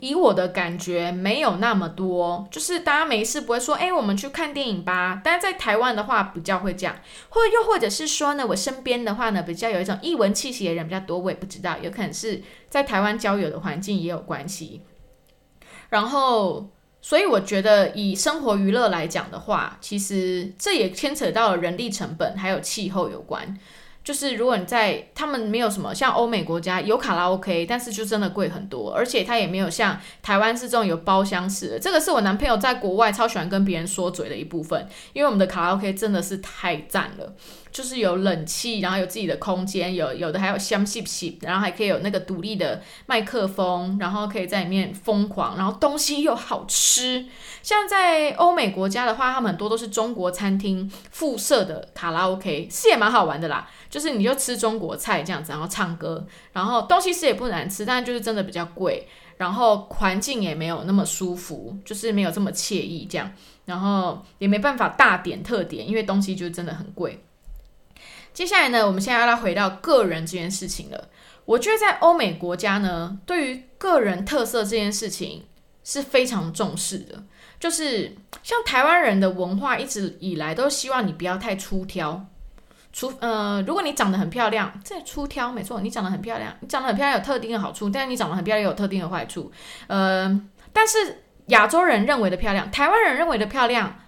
[0.00, 5.20] 以我的感觉，没有那么多，就是大家没事不会说，哎，我们去看电影吧。
[5.24, 6.94] 但是在台湾的话，比较会这样，
[7.30, 14.82] 或又或者是说呢，我身边的话呢，比较有一种异文气息的人比较多，我也不知道，有可能是在台湾交友的环境也有关系。
[15.88, 16.68] 然后，
[17.00, 23.58] 所以我觉得以生活娱乐来讲的话，其实这也牵扯到了人力成本还有气候有关。
[24.09, 31.79] 就是如果你在他们没有什么像欧美国家有卡拉 OK，但是就真的贵很多，而且它也没有像台湾是这种有包厢式的。
[31.79, 37.35] 这个是我男朋友在国外超喜欢跟别人说嘴的一部分，因为我们的卡拉 OK 真的是太赞了。
[37.79, 47.25] 就是有冷气，然后有自己的空间，有有的还有香气气，然后还可以有那个独立的麦克风，然后可以在里面疯狂，然后东西又好吃。
[47.62, 53.71] 像在欧美国家的话，他们很多都是中国餐厅附设的卡拉 OK，是也蛮好玩的啦。
[53.88, 63.33] 就是你就吃中国菜这样子，然后唱歌，然后东西是也不难吃，但就是真的比较贵，然后环境也没有那么舒服，就是没有这么惬意这样，
[63.67, 67.23] 然后也没办法大点特点，因为东西就真的很贵。
[68.38, 71.09] 接下来呢，我们现在要回到个人这件事情了。
[71.44, 75.44] 我觉得在欧美国家呢，对于个人特色这件事情
[75.83, 77.24] 是非常重视的。
[77.59, 82.27] 就是像台湾人的文化，一直以来都希望你不要太出挑。
[82.92, 89.51] 出呃，如果你长得很漂亮，这出挑没错，你长得很漂亮，你长得很漂亮有特定的好处，但是你长得很漂亮有特定的坏处。
[89.88, 90.40] 呃，
[90.72, 93.98] 但是亚洲人认为的漂亮，台湾人认为的漂亮。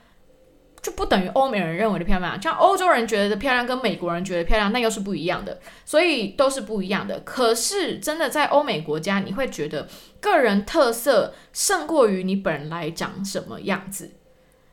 [0.82, 7.20] 就不等于欧美人认为的漂亮，像欧洲人觉得的漂亮跟美国人觉得漂亮，那又是不一样的，所以都是不一样的。
[7.20, 9.86] 可是真的在欧美国家，你会觉得
[10.20, 14.12] 个人特色胜过于你本来长什么样子。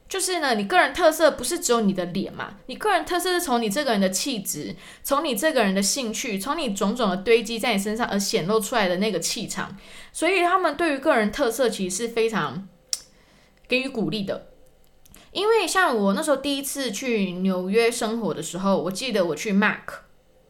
[0.08, 2.54] 就是呢，你个人特色不是只有你的脸嘛？
[2.68, 9.76] 你个人特色是从你这个人的气质，从你这个人的兴趣，从你种种的堆积在你身上而显露出来的那个气场。
[10.14, 12.70] 所以他们对于个人特色其实是非常
[13.68, 14.48] 给予鼓励的。
[15.38, 19.82] 因为像我那时候第一次去纽约生活的时候，我记得我去 MAC，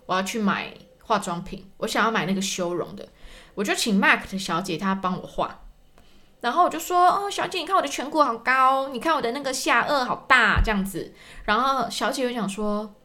[0.06, 0.74] 我要去买
[1.04, 3.06] 化妆品，我想要买那个修容的，
[3.56, 5.60] 我就请 MAC 的小姐她帮我画，
[6.40, 12.96] 然后我就说，哦，小姐，你看我的颧骨好高，你看我的那个下颚好大，这样子，然后小姐就想说，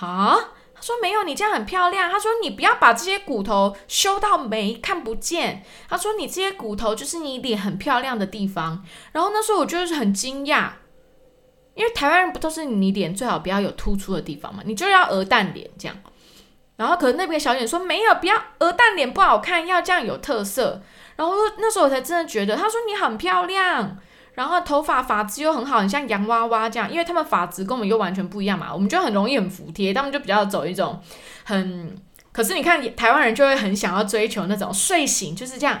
[0.00, 0.36] 啊，
[0.74, 10.70] 她说没有，你这样很漂亮，她说你不要把这些骨头修到没看不见，她说你这些骨头就是你脸很漂亮的地方，然后那时候我就是很惊讶。
[11.74, 14.62] 因为台湾人不都是你脸最好不要有突出的地方嘛？
[14.66, 15.96] 你就要鹅蛋脸这样。
[16.76, 20.82] 然后可能那边小姐说没有，不要鹅蛋脸不好看，要这样有特色。
[21.16, 23.98] 然后那时候我才真的觉得，他说你很漂亮，
[24.32, 26.90] 然后头发发质又很好，很像洋娃娃这样。
[26.90, 30.98] 因为他们发质跟我们又完全不一样嘛，我们就很容易很服帖，他们就比较走一种
[31.44, 31.94] 很……
[32.32, 35.78] 可是你看台湾人就会很想要追求那种睡醒就是这样。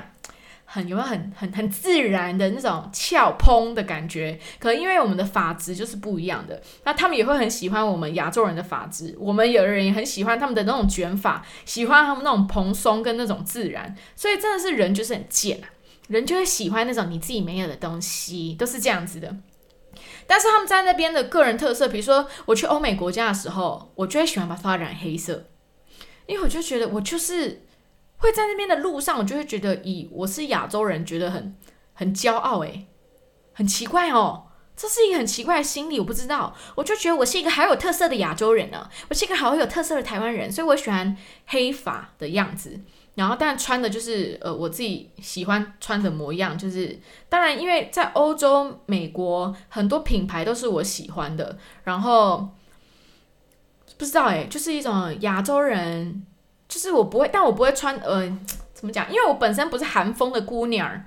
[0.72, 4.38] 很有没有很很很自然的那种翘蓬的感觉？
[4.60, 9.16] 可能因为我们的发质就是不一样的，那他们也会很喜欢我们亚洲人的发质。
[9.18, 13.96] 我们有的人也很喜欢他们的那种卷发，喜欢他们那种蓬松跟那种自然。
[14.14, 15.66] 所以真的是人就是很贱啊，
[16.06, 19.34] 人就会喜欢那种你自己没有的东西，都是这样子的。
[20.28, 25.46] 但是他们在那边的个人特色，比如说我去欧美国家的时候，我就会喜欢把头发染黑色，
[26.26, 27.62] 因为我就觉得我就是。
[28.20, 31.56] 会在那边的路上，我就会觉得，以我是亚洲人，觉得很
[31.94, 32.86] 很骄傲，诶，
[33.54, 34.44] 很奇怪哦，
[34.76, 42.78] 这是一个很奇怪的心理，我不知道，我就觉得我是一个好有特色的亚洲人呢，我是一个好有特色的台湾人，所以我喜欢黑发的样子，
[43.14, 47.00] 然后但穿的就是呃我自己喜欢穿的模样，就是
[47.30, 52.50] 当然因为在欧洲、美国很多品牌都是我喜欢的，然后
[53.96, 56.26] 不知道诶，就是一种亚洲人。
[56.70, 58.32] 就是我不会，但我不会穿，呃，
[58.72, 59.06] 怎么讲？
[59.10, 61.04] 因为我本身不是韩风的姑娘，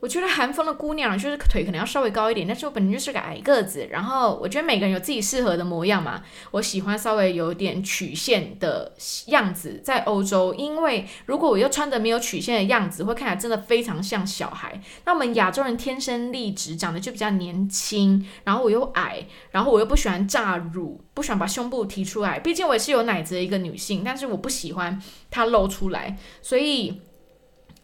[0.00, 3.88] 我觉得韩风的姑娘就是腿可能要稍微高一点，但是我本身就是个矮个子。
[3.90, 6.22] 然后我觉得每个人有自己适合的模样嘛。
[6.52, 8.94] 我喜欢稍微有点曲线的
[9.26, 14.80] 样子，在欧洲，因为如果我又穿的没有曲线的样子，会看起来真的非常像小孩。
[15.04, 22.38] 那我们亚洲人天生丽质，长得就比较年轻，然后我又矮，然后我又不喜欢炸乳，不喜欢把胸部提出来。
[22.38, 27.02] 毕竟我也是有奶子的一个女性，但是我不喜欢它露出来，所以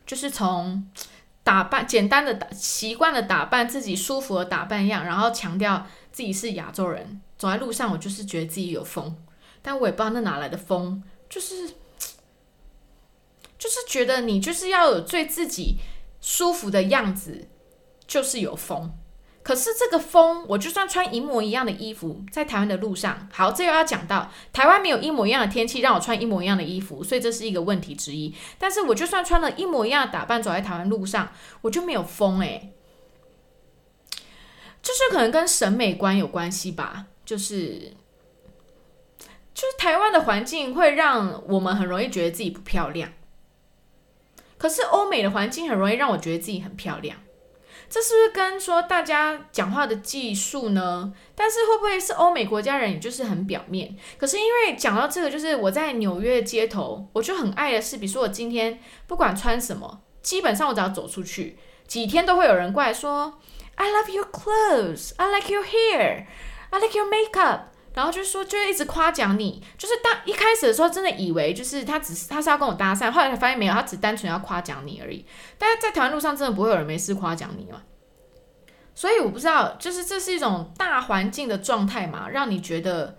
[0.07, 0.89] 就是从。
[1.45, 9.15] 打扮简单的打习惯的打扮自己舒服的打扮样，然后强调自己是亚洲人，走在路上我就是觉得自己有风，
[9.63, 11.69] 但我也不知道那哪来的风，就是
[13.59, 15.77] 就是觉得你就是要有最自己
[16.21, 17.47] 舒服的样子，
[18.07, 18.93] 就是有风。
[19.45, 28.35] 可是这个风，我就算穿一模一样的衣服，在台湾的路上，好，这又要讲到台湾没有一模一样的天气，让我穿一模一样的衣服，所以这是一个问题之一。
[28.59, 31.29] 但是我就算穿了一模一样的打扮，走在台湾路上，
[31.61, 32.73] 我就没有风诶。
[34.83, 37.93] 就是可能跟审美观有关系吧，就是
[39.53, 43.13] 就是台湾的环境会让我们很容易觉得自己不漂亮，
[44.57, 47.19] 可是欧美的环境很容易让我觉得自己很漂亮。
[47.95, 51.13] 这是不是跟说大家讲话的技术呢？
[51.37, 53.97] 但是会不会是欧美国家人，也就是很表面？
[54.19, 63.39] 可是因为讲到这个，就是我在纽约街头，我就很爱的是，比如说我今天不管穿什么，基本上我只要走出去，几天都会有人过来说
[63.77, 66.25] ，I love your clothes, I like your hair,
[66.71, 67.61] I like your makeup。
[67.95, 69.63] 然后就说，就会一直夸奖你。
[69.79, 75.25] 就是当一开始的时候，真的以为就是他只是他是要跟我搭讪，后来才发现没有，他只单纯要夸奖你而已。
[75.57, 77.83] 但是在台湾路上，真的不会有人没事夸奖你嘛？
[78.97, 83.17] 所以我不知道，就是这是一种大环境的状态嘛，让你觉得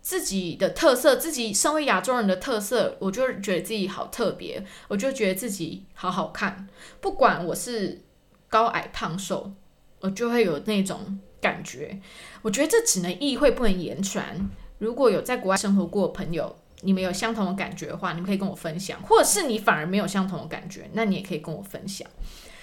[0.00, 6.66] 自己的特色，自己身为亚洲人的特色，我就觉得自己好特别，我就觉得自己好好看。
[7.02, 8.02] 不管我是
[8.48, 9.52] 高矮胖瘦，
[10.00, 11.18] 我就会有那种。
[11.42, 11.98] 感觉，
[12.42, 14.46] 我觉得这只能意会不能言传。
[14.76, 22.06] 如果有在国外生活过的朋友，你们有相同的感觉的话，你们可以跟我分享；或者是你反而没有相同的感觉，那你也可以跟我分享。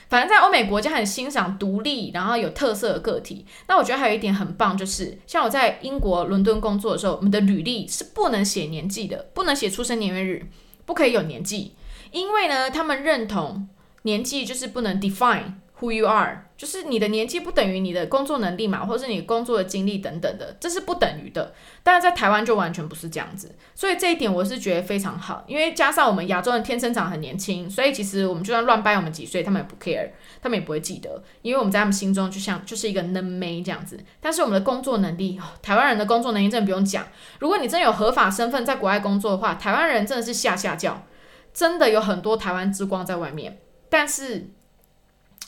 [0.09, 3.47] 反正，在欧美国家很欣赏独立然后有特色的个体。
[3.67, 10.45] 那我觉得还有一点很棒，就是像我在英国伦敦工作的时候，我们的履历是不能写年纪的，不能写出生年月日，
[10.85, 11.73] 不可以有年纪，
[12.11, 13.67] 因为呢，他们认同
[14.03, 15.53] 年纪就是不能 define。
[15.79, 21.53] Who you are，就是你的年纪不等于你的工作能力嘛，或者是你工作的经历等等的，这是不等于的。
[21.83, 25.43] 但是在台湾就完全不是这样子，所以这一点我是觉得非常好。
[25.45, 30.09] 因为加上我们亚洲人天生长很年轻，所以其实我们就算乱掰我们几岁，他们也不 care，
[30.41, 33.99] 他们也不会记得，因为我们在他们心中就像就是一个嫩妹这样子。
[34.19, 37.05] 但是我们的工作能力，台湾人的工作能力真的不用讲。
[37.37, 41.05] 如果你真有合法身份在国外工作的话，台湾人真的是下下叫，
[41.53, 43.59] 真的有很多台湾之光在外面。
[43.91, 44.49] 但是。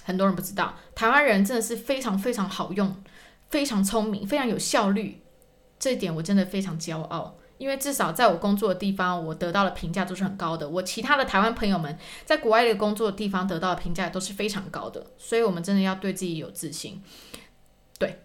[0.09, 3.03] 很多人不知道，台湾人真的是非常非常好用，
[3.51, 5.21] 非常聪明，非常有效率。
[5.77, 10.67] 这一点我真的非常骄傲，因为至少在我工作的地方，我得到的评价都是很高的。
[10.67, 11.95] 我其他的台湾朋友们
[12.25, 17.03] 在国外的工作的地方得到的评价都是非常高的，所以我们真的要对自己有自信。
[17.99, 18.23] 对。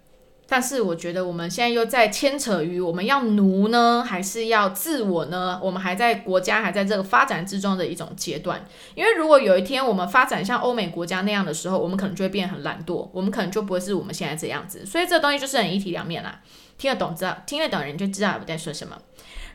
[0.55, 5.59] 但是我觉得我们现在又在牵扯于我们要奴呢，还是要自我呢？
[5.61, 8.65] 我们还在国家还在这个发展之中的一种阶段。
[8.95, 14.87] 因为如果有一天我们发展像欧美国家那样的时候，我们可能就会变得很懒惰，我们可能就不会是我们现在这样子。
[14.87, 16.41] 所以这东西就是很一体两面啦。
[16.79, 18.97] 听得懂知道，听得懂人就知道我在说什么。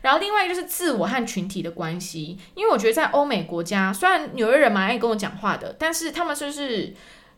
[0.02, 6.92] 然后另外就是自我和群体的关系，因为我觉得在欧美国家，虽然纽约人蛮爱跟我讲话的，但是他们就是。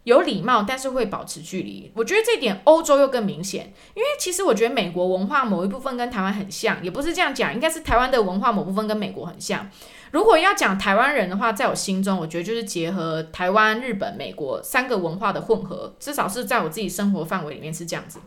[0.04, 1.92] 有礼貌，但是会保持距离。
[1.94, 9.70] 我觉得这点欧洲又更明显，因为其实我觉得美国文化某一部分跟台湾很像，也不是这样讲，应该是台湾的文化某部分跟美国很像。
[10.10, 18.18] 如果要讲台湾人的话，在我心中，我觉得就是结合台湾、日本、美国三个文化的混合，至少是在我自己生活范围里面是这样子。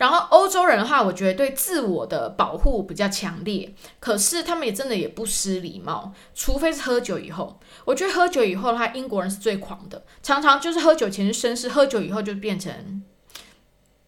[0.00, 7.60] 然后欧洲人的话，我觉得对自我的保护比较强烈，可是他们也真的也不失礼貌，除非是喝酒以后。
[7.84, 13.02] 我觉得喝酒以后的话，英国人是最狂的，常常就是喝酒前是绅士，喝酒以后就变成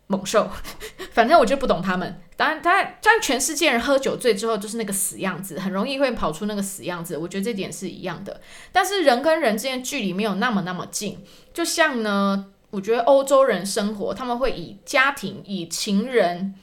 [0.07, 0.49] 猛兽。
[1.13, 2.23] 反正我就不懂他们。
[2.39, 7.19] 当然，当然，但全世界人喝酒醉之后就是那个死样子，很容易会跑出那个死样子。
[7.19, 8.41] 我觉得这点是一样的。
[8.73, 11.23] 但是人跟人之间距离没有那么那么近，
[11.53, 12.47] 就像呢。
[12.73, 16.55] 我觉得欧洲人生活，他们会以家庭、以情人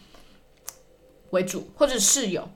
[1.30, 2.50] 为主，或者室友，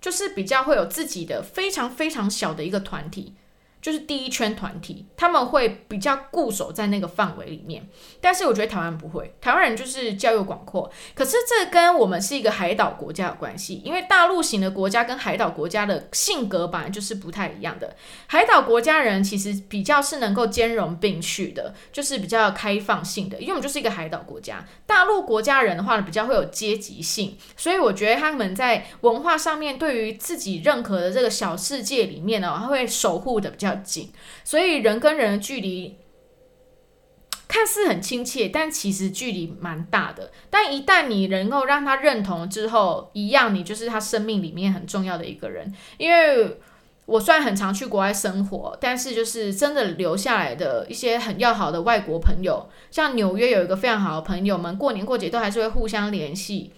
[0.00, 3.34] 就是比较会有自己的非常非常小的一个团体。
[3.80, 7.88] 就是第一圈团体，他们会比较固守在那个范围里面。
[8.20, 10.90] 但是我觉得台湾不会，台湾人就是交友广阔。
[11.14, 17.96] 可是这跟我们是一个海岛国家有关系，因为大陆型的国家跟海岛国家的性格本来就是不太一样的。
[18.26, 24.62] 海岛国家人其实比较是能够兼容并蓄的，就是比较开放性的，因为我们就是一个海岛国家。
[24.86, 33.69] 大陆国家人的话呢，比较会有阶级性，所以我觉得他们在文化上面对于自己认可的这个小世界里面呢，他会守护的比较。
[33.76, 34.10] 紧，
[34.44, 35.96] 所以人跟人的距离
[37.48, 40.30] 看似很亲切，但其实距离蛮大的。
[40.50, 45.74] 但一旦你能够让他认同之后，一样你就是他生命里面很重要的一个人。
[45.98, 46.60] 因为
[47.06, 56.72] 我虽然很常去国外生活，但是就是真的留下来的一些很要好的外国朋友，像纽约有一个非常好的朋友们，过年过节都还是会互相联系。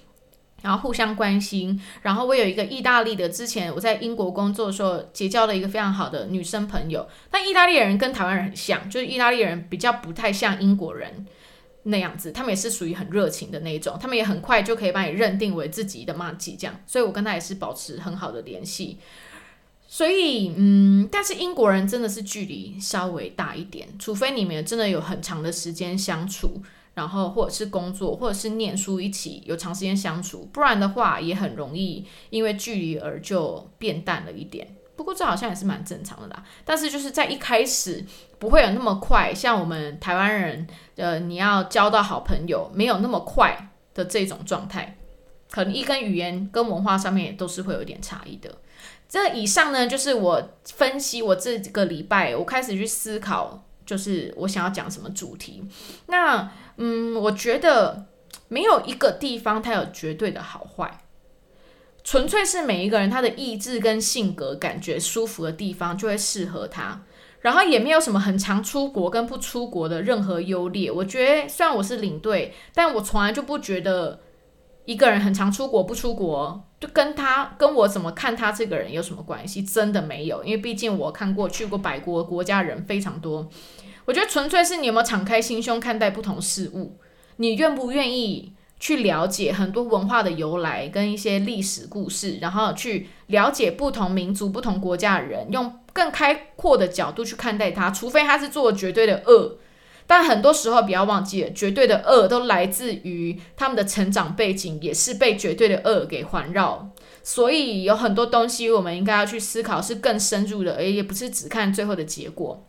[0.62, 7.06] 然后互相关心，然后我有一个意大利的，之前我在英国工作的时候结交了一个非常好的女生朋友。
[7.30, 11.26] 但意大利人跟台湾人很像，就是意大利人比较不太像英国人
[11.82, 16.80] 那样子，他们也是属于很热情的那种，他们也很快就可以把你认定为自己的妈吉这样。
[16.86, 18.98] 所以我跟他也是保持很好的联系。
[19.88, 26.62] 所以，嗯，但是英国人真的是距离稍微大一点，除非你们真的有很长的时间相处。
[26.94, 34.76] 然后或者是工作，或者是念书，一起有长时间相处，不然的话也很容易因为距离而就变淡了一点。
[34.94, 36.44] 不过这好像也是蛮正常的啦。
[36.64, 38.04] 但是就是在一开始
[38.38, 40.66] 不会有那么快，像我们台湾人，
[40.96, 44.98] 呃，你要交到好朋友没有那么快的这种状态，
[45.50, 48.50] 可能一跟语言跟文化上面也都是会有点差异的。
[49.08, 53.64] 这以上呢，就是我分析我这个礼拜我开始去思考。
[53.84, 55.64] 就是我想要讲什么主题，
[56.06, 58.06] 那嗯，我觉得
[58.48, 61.04] 没有一个地方它有绝对的好坏，
[62.04, 67.02] 纯粹是每一个人他的意志跟性格感觉舒服的地方就会适合他，
[67.40, 70.90] 然后也没有什么很常出国跟不出国的任何优劣。
[70.90, 74.20] 我觉得虽然我是领队，但我从来就不觉得
[74.84, 76.64] 一个人很常出国不出国。
[76.80, 79.62] 就跟他跟我怎么看他这个人有什么关系？
[79.62, 83.48] 真的没有，因为毕竟我看过去过百国国家人非常多。
[84.04, 86.98] 我觉得纯粹是你有没有敞开心胸看待不同事物，
[87.36, 97.92] 你愿不愿意去了解很多文化的由来跟一些历史故事，然后去了解不同民族、不同国家的人，用更开阔的角度去看待他。
[97.92, 99.58] 除非他是做绝对的恶。
[100.14, 106.90] 但很多时候，不要忘记了，绝对的恶都来自于他们的成长背景，也是被绝对的恶给环绕。
[107.22, 112.62] 所以有很多东西，我们应该要去思考，是更深入的，而也不是只看最后的结果。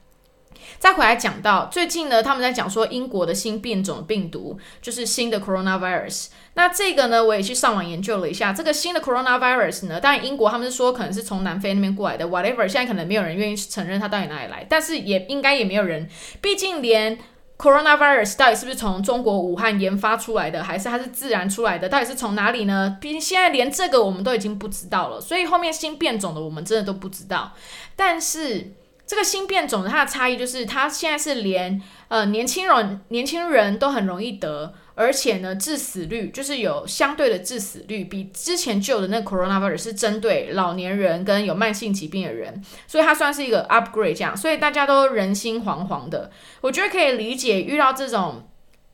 [0.79, 6.27] 再回来讲到最近呢，他们在讲说英国的新变种病毒就是新的 coronavirus。
[6.55, 12.65] 那这个呢，我也去上网研究了一下，这个新的 coronavirus 呢，当然英国他们是说可能是从南非那边过来的，whatever。
[12.67, 16.07] 现在可能没有人愿意承认它到底哪里来，但是也应该也没有人，
[16.41, 17.17] 毕竟连
[17.63, 22.97] coronavirus 到底是不是从中国武汉研发出来的，还是它是自然出来的，到底是从哪里呢？
[22.99, 27.53] 毕竟现在连这个我们都已经不知道了，所以后面新变种的我们真的都不知道，
[27.95, 28.73] 但是。
[29.05, 46.31] 这个新变种的它的差异就是，它现在是连呃年轻人年轻人都很容易得，而且呢致死率就是有相对的致死率，比之前旧的那 coronavirus 是针对老年人跟有慢性疾病的人，所以它算是一个 upgrade 这样，所以大家都人心惶惶的。
[46.61, 48.47] 我觉得可以理解，遇到这种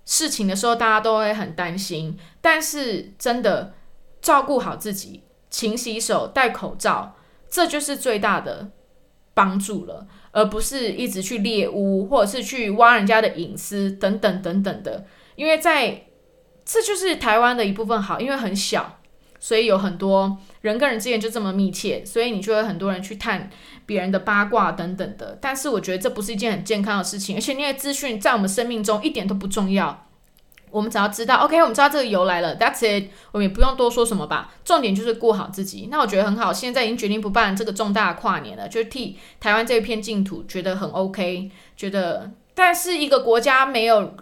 [0.05, 3.73] 事情的时候，大家都会很担心，但是真的
[4.21, 7.15] 照顾好自己，勤洗手，戴口罩，
[7.49, 8.69] 这就是最大的。
[9.31, 15.05] 帮助了，而不是一直去猎污，或者是去挖人家的隐私等等等等的。
[15.39, 16.03] 因为在
[16.65, 18.99] 这就是台湾的一部分好，因为很小，
[19.39, 23.49] 所以有很多人跟人之间就这么密切，所以你就会很多人去探
[23.85, 25.37] 别人的八卦等等的。
[25.39, 30.07] 但是我觉得这不是一件很健康的事情，而且那些资讯在我们生命中一点都不重要。
[30.71, 34.53] 我们只要知道，OK，我们知道这个由来了，That's it，我们也不用多说什么吧。
[34.65, 35.87] 重点就是过好自己。
[35.89, 44.17] 那我觉得很好，现在已经决定不办这个重大的跨年了，就替台湾这一片净土觉得很 OK，觉得，但是一个国家没有。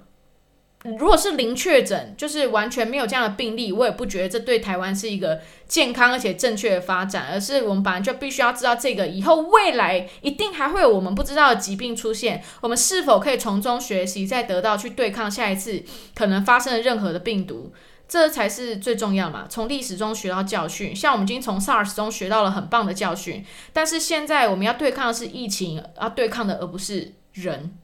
[0.84, 15.84] 如果是零确诊，就是完全没有这样的病例，我也不觉得这对台湾是一个健康而且正确的发展，而是我们本来就必须要知道这个以后未来一定还会有我们不知道的疾病出现，我们是否可以从中学习，再得到去对抗下一次
[16.15, 17.73] 可能发生的任何的病毒，
[18.07, 19.47] 这才是最重要嘛。
[19.49, 27.75] 从历史中学到教训，像我们已经从 SARS 中学到了很棒的教训，但是现在我们要对抗的是疫情，要对抗的而不是人。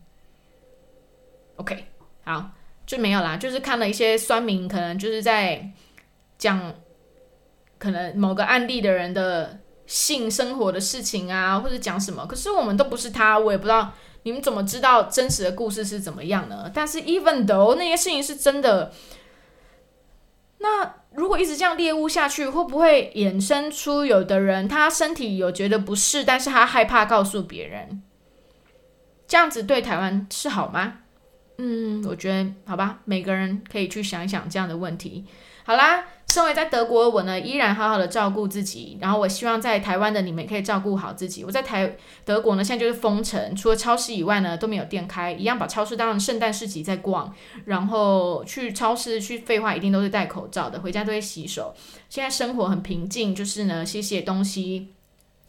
[1.58, 1.88] OK，
[2.24, 2.52] 好。
[2.94, 5.68] 就没有啦，就是看了一些酸民，可能就是在
[6.38, 6.76] 讲
[7.80, 12.28] 可能某个案例的人的性生活的事情啊，或者讲什么。
[12.28, 13.92] 可是我们都不是他，我也不知道
[14.22, 16.70] 你们怎么知道真实的故事是怎么样呢？
[16.72, 18.94] 但是 even though 那些事情是真的，
[20.60, 28.04] 那如果一直这样猎物下去，会不会衍生出有的人他身体有觉得不适，但是他害怕告诉别人？
[29.28, 31.00] 这样子对台湾是好吗？
[31.58, 35.26] 嗯，我觉得好吧，每个人可以去想一想这样的问题。
[35.66, 38.98] 好啦，身为在德国，我呢依然好好的照顾自己。
[39.00, 41.46] 然后我希望在台湾的你们可以照顾好自己。
[41.46, 41.96] 我在台
[42.26, 47.34] 德国呢，现在就是封城，除了超市以外呢都没有店开，一样把超市当成圣诞市集在逛。
[47.64, 51.74] 然后去超市去废话，一定都是戴口罩的，回家都会洗手。
[52.10, 54.90] 现在生活很平静，就是呢写写东西，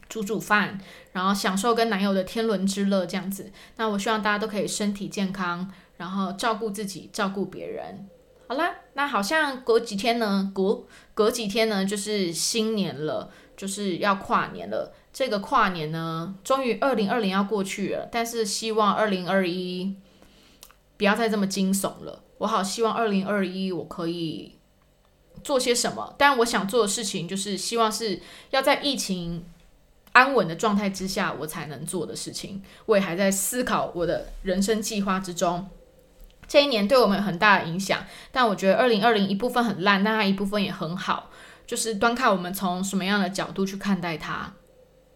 [0.09, 0.79] 煮煮饭，
[1.11, 3.51] 然后享受跟男友的天伦之乐这样子。
[3.79, 8.09] 那我希望大家都可以身体健康，然后照顾自己，照顾别人。
[8.47, 10.85] 好啦，那好像隔几天呢，隔
[11.15, 14.93] 隔几天呢，就是新年了，就是要跨年了。
[15.13, 19.95] 这个跨年呢，终于二零二零要过去了，但是希望二零二一
[20.97, 22.23] 不要再这么惊悚了。
[22.39, 24.57] 我好希望二零二一我可以
[25.43, 28.21] 做些什么，但我想做的事情就是希望是
[28.51, 29.45] 要在疫情
[30.13, 32.63] 安稳的状态之下，我才能做的事情。
[32.87, 35.67] 我也还在思考我的人生计划之中。
[36.47, 41.31] 这一年对我们有很大的影响，但我觉得二零二零一部分很烂，但它一部分也很好，
[41.67, 44.53] 就是端看我们从什么样的角度去看待它。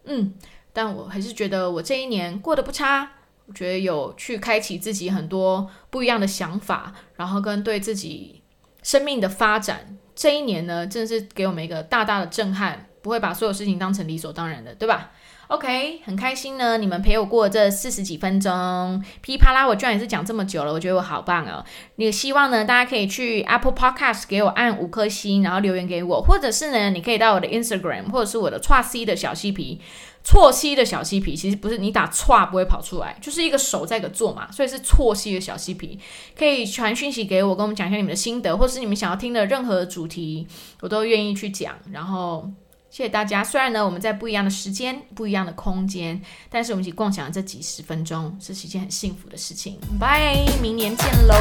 [0.05, 0.35] 嗯，
[0.73, 3.11] 但我还是觉得我这一年过得不差，
[3.47, 8.43] 我觉得有去开启自己很多不一样的想法，然后跟对自己
[8.83, 15.13] 生命的发展，这一年呢，真的是给我们一个大大的震撼，不会把所有事情当成理所当然的，对吧
[15.49, 21.65] ？OK，很开心呢，你们陪我过这四十几分钟，噼啪啦，我居然也是讲这么久了，我觉得我好棒哦。
[21.97, 29.81] 也希望呢，大家可以去 Apple Podcast 给我按五颗星，然后留言给我，或者是呢，你可以到我的 Instagram 或者是我的错 C 的小嬉皮，
[30.23, 35.99] 错 C 的小嬉皮，其实不是你打错不会跑出来，就是一个手在个做嘛，所以是错 C 的小嬉皮，
[36.39, 40.47] 可以传讯息给我，跟我们讲一下你们的心得，或是你们想要听的任何主题，
[40.83, 42.51] 我都愿意去讲，然后。
[42.91, 43.45] 谢谢大家。
[43.45, 49.79] 虽然呢，我们在不一样的时间、不一样的空间，但是我们一起共享这几十分钟，是一件很幸福的事情。
[49.99, 51.35] 拜，明年见喽。